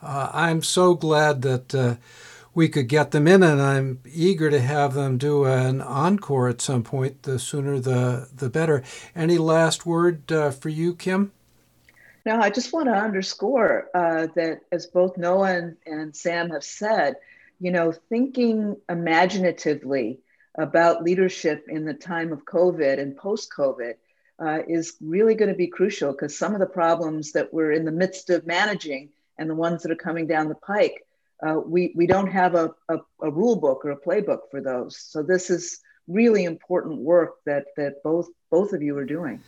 Uh, 0.00 0.30
I'm 0.32 0.62
so 0.62 0.94
glad 0.94 1.42
that 1.42 1.74
uh, 1.74 1.96
we 2.58 2.68
could 2.68 2.88
get 2.88 3.12
them 3.12 3.28
in, 3.28 3.44
and 3.44 3.62
I'm 3.62 4.00
eager 4.12 4.50
to 4.50 4.60
have 4.60 4.94
them 4.94 5.16
do 5.16 5.44
an 5.44 5.80
encore 5.80 6.48
at 6.48 6.60
some 6.60 6.82
point. 6.82 7.22
The 7.22 7.38
sooner, 7.38 7.78
the 7.78 8.28
the 8.34 8.50
better. 8.50 8.82
Any 9.14 9.38
last 9.38 9.86
word 9.86 10.32
uh, 10.32 10.50
for 10.50 10.68
you, 10.68 10.96
Kim? 10.96 11.30
No, 12.26 12.40
I 12.40 12.50
just 12.50 12.72
want 12.72 12.86
to 12.86 12.94
underscore 12.94 13.88
uh, 13.94 14.26
that, 14.34 14.62
as 14.72 14.88
both 14.88 15.16
Noah 15.16 15.54
and, 15.54 15.76
and 15.86 16.16
Sam 16.16 16.50
have 16.50 16.64
said, 16.64 17.14
you 17.60 17.70
know, 17.70 17.92
thinking 17.92 18.76
imaginatively 18.88 20.18
about 20.56 21.04
leadership 21.04 21.66
in 21.68 21.84
the 21.84 21.94
time 21.94 22.32
of 22.32 22.44
COVID 22.44 22.98
and 22.98 23.16
post 23.16 23.52
COVID 23.56 23.94
uh, 24.40 24.62
is 24.66 24.96
really 25.00 25.36
going 25.36 25.52
to 25.52 25.56
be 25.56 25.68
crucial 25.68 26.10
because 26.10 26.36
some 26.36 26.54
of 26.54 26.60
the 26.60 26.66
problems 26.66 27.30
that 27.32 27.54
we're 27.54 27.70
in 27.70 27.84
the 27.84 27.92
midst 27.92 28.30
of 28.30 28.48
managing 28.48 29.10
and 29.38 29.48
the 29.48 29.54
ones 29.54 29.84
that 29.84 29.92
are 29.92 30.06
coming 30.08 30.26
down 30.26 30.48
the 30.48 30.56
pike, 30.56 31.04
uh, 31.46 31.60
we, 31.64 31.92
we 31.94 32.06
don't 32.06 32.26
have 32.26 32.54
a, 32.54 32.70
a, 32.88 32.98
a, 33.22 33.30
rule 33.30 33.56
book 33.56 33.84
or 33.84 33.90
a 33.90 34.00
playbook 34.00 34.40
for 34.50 34.60
those. 34.60 34.98
So 34.98 35.22
this 35.22 35.50
is 35.50 35.80
really 36.08 36.44
important 36.44 37.00
work 37.00 37.34
that, 37.46 37.66
that 37.76 38.02
both, 38.02 38.28
both 38.50 38.72
of 38.72 38.82
you 38.82 38.96
are 38.98 39.04
doing. 39.04 39.40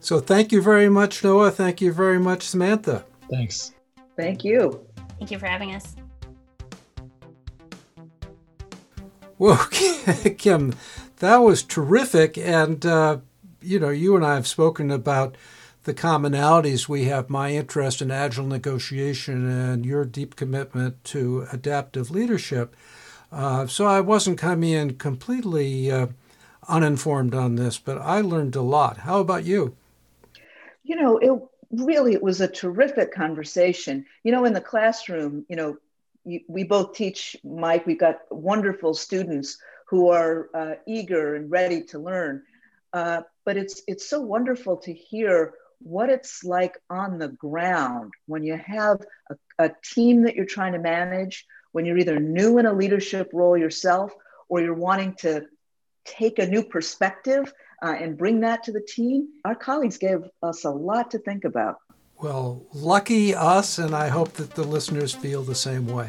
So 0.00 0.20
thank 0.20 0.52
you 0.52 0.60
very 0.60 0.88
much, 0.88 1.22
Noah. 1.24 1.50
Thank 1.50 1.80
you 1.80 1.92
very 1.92 2.18
much, 2.18 2.42
Samantha. 2.42 3.04
Thanks. 3.30 3.72
Thank 4.16 4.44
you. 4.44 4.84
Thank 5.18 5.30
you 5.30 5.38
for 5.38 5.46
having 5.46 5.74
us. 5.74 5.96
Well, 9.38 9.56
Kim, 10.38 10.72
that 11.16 11.38
was 11.38 11.64
terrific. 11.64 12.38
And, 12.38 12.86
uh, 12.86 13.18
you 13.60 13.80
know, 13.80 13.88
you 13.88 14.14
and 14.14 14.24
I 14.24 14.36
have 14.36 14.46
spoken 14.46 14.92
about 14.92 15.36
the 15.84 15.94
commonalities 15.94 16.88
we 16.88 17.04
have 17.04 17.28
my 17.28 17.50
interest 17.50 18.00
in 18.00 18.10
agile 18.10 18.46
negotiation 18.46 19.48
and 19.48 19.84
your 19.84 20.04
deep 20.04 20.36
commitment 20.36 21.02
to 21.04 21.46
adaptive 21.52 22.10
leadership. 22.10 22.76
Uh, 23.30 23.66
so 23.66 23.86
I 23.86 24.00
wasn't 24.00 24.38
coming 24.38 24.70
in 24.70 24.94
completely 24.96 25.90
uh, 25.90 26.08
uninformed 26.68 27.34
on 27.34 27.56
this, 27.56 27.78
but 27.78 27.98
I 27.98 28.20
learned 28.20 28.56
a 28.56 28.62
lot. 28.62 28.98
How 28.98 29.20
about 29.20 29.44
you? 29.44 29.76
you 30.84 30.96
know, 30.96 31.18
it 31.18 31.32
really 31.70 32.12
it 32.12 32.22
was 32.22 32.40
a 32.40 32.48
terrific 32.48 33.12
conversation. 33.12 34.04
You 34.24 34.32
know, 34.32 34.44
in 34.44 34.52
the 34.52 34.60
classroom, 34.60 35.44
you 35.48 35.56
know, 35.56 35.76
we 36.24 36.64
both 36.64 36.94
teach, 36.94 37.36
Mike. 37.42 37.86
We've 37.86 37.98
got 37.98 38.20
wonderful 38.30 38.94
students 38.94 39.58
who 39.86 40.08
are 40.08 40.48
uh, 40.54 40.74
eager 40.86 41.34
and 41.34 41.50
ready 41.50 41.82
to 41.84 41.98
learn. 41.98 42.42
Uh, 42.92 43.22
but 43.44 43.56
it's 43.56 43.82
it's 43.88 44.08
so 44.08 44.20
wonderful 44.20 44.76
to 44.78 44.92
hear 44.92 45.54
what 45.84 46.10
it's 46.10 46.44
like 46.44 46.78
on 46.90 47.18
the 47.18 47.28
ground 47.28 48.12
when 48.26 48.42
you 48.42 48.56
have 48.56 49.00
a, 49.30 49.66
a 49.66 49.70
team 49.82 50.22
that 50.22 50.34
you're 50.34 50.44
trying 50.44 50.72
to 50.72 50.78
manage, 50.78 51.46
when 51.72 51.84
you're 51.84 51.98
either 51.98 52.18
new 52.18 52.58
in 52.58 52.66
a 52.66 52.72
leadership 52.72 53.30
role 53.32 53.56
yourself 53.56 54.12
or 54.48 54.60
you're 54.60 54.74
wanting 54.74 55.14
to 55.20 55.46
take 56.04 56.38
a 56.38 56.46
new 56.46 56.62
perspective 56.62 57.52
uh, 57.82 57.94
and 57.98 58.16
bring 58.16 58.40
that 58.40 58.64
to 58.64 58.72
the 58.72 58.80
team, 58.80 59.28
our 59.44 59.54
colleagues 59.54 59.98
gave 59.98 60.20
us 60.42 60.64
a 60.64 60.70
lot 60.70 61.10
to 61.10 61.18
think 61.18 61.44
about. 61.44 61.76
Well, 62.20 62.64
lucky 62.72 63.34
us, 63.34 63.78
and 63.78 63.94
I 63.94 64.08
hope 64.08 64.34
that 64.34 64.50
the 64.50 64.62
listeners 64.62 65.12
feel 65.12 65.42
the 65.42 65.56
same 65.56 65.86
way. 65.86 66.08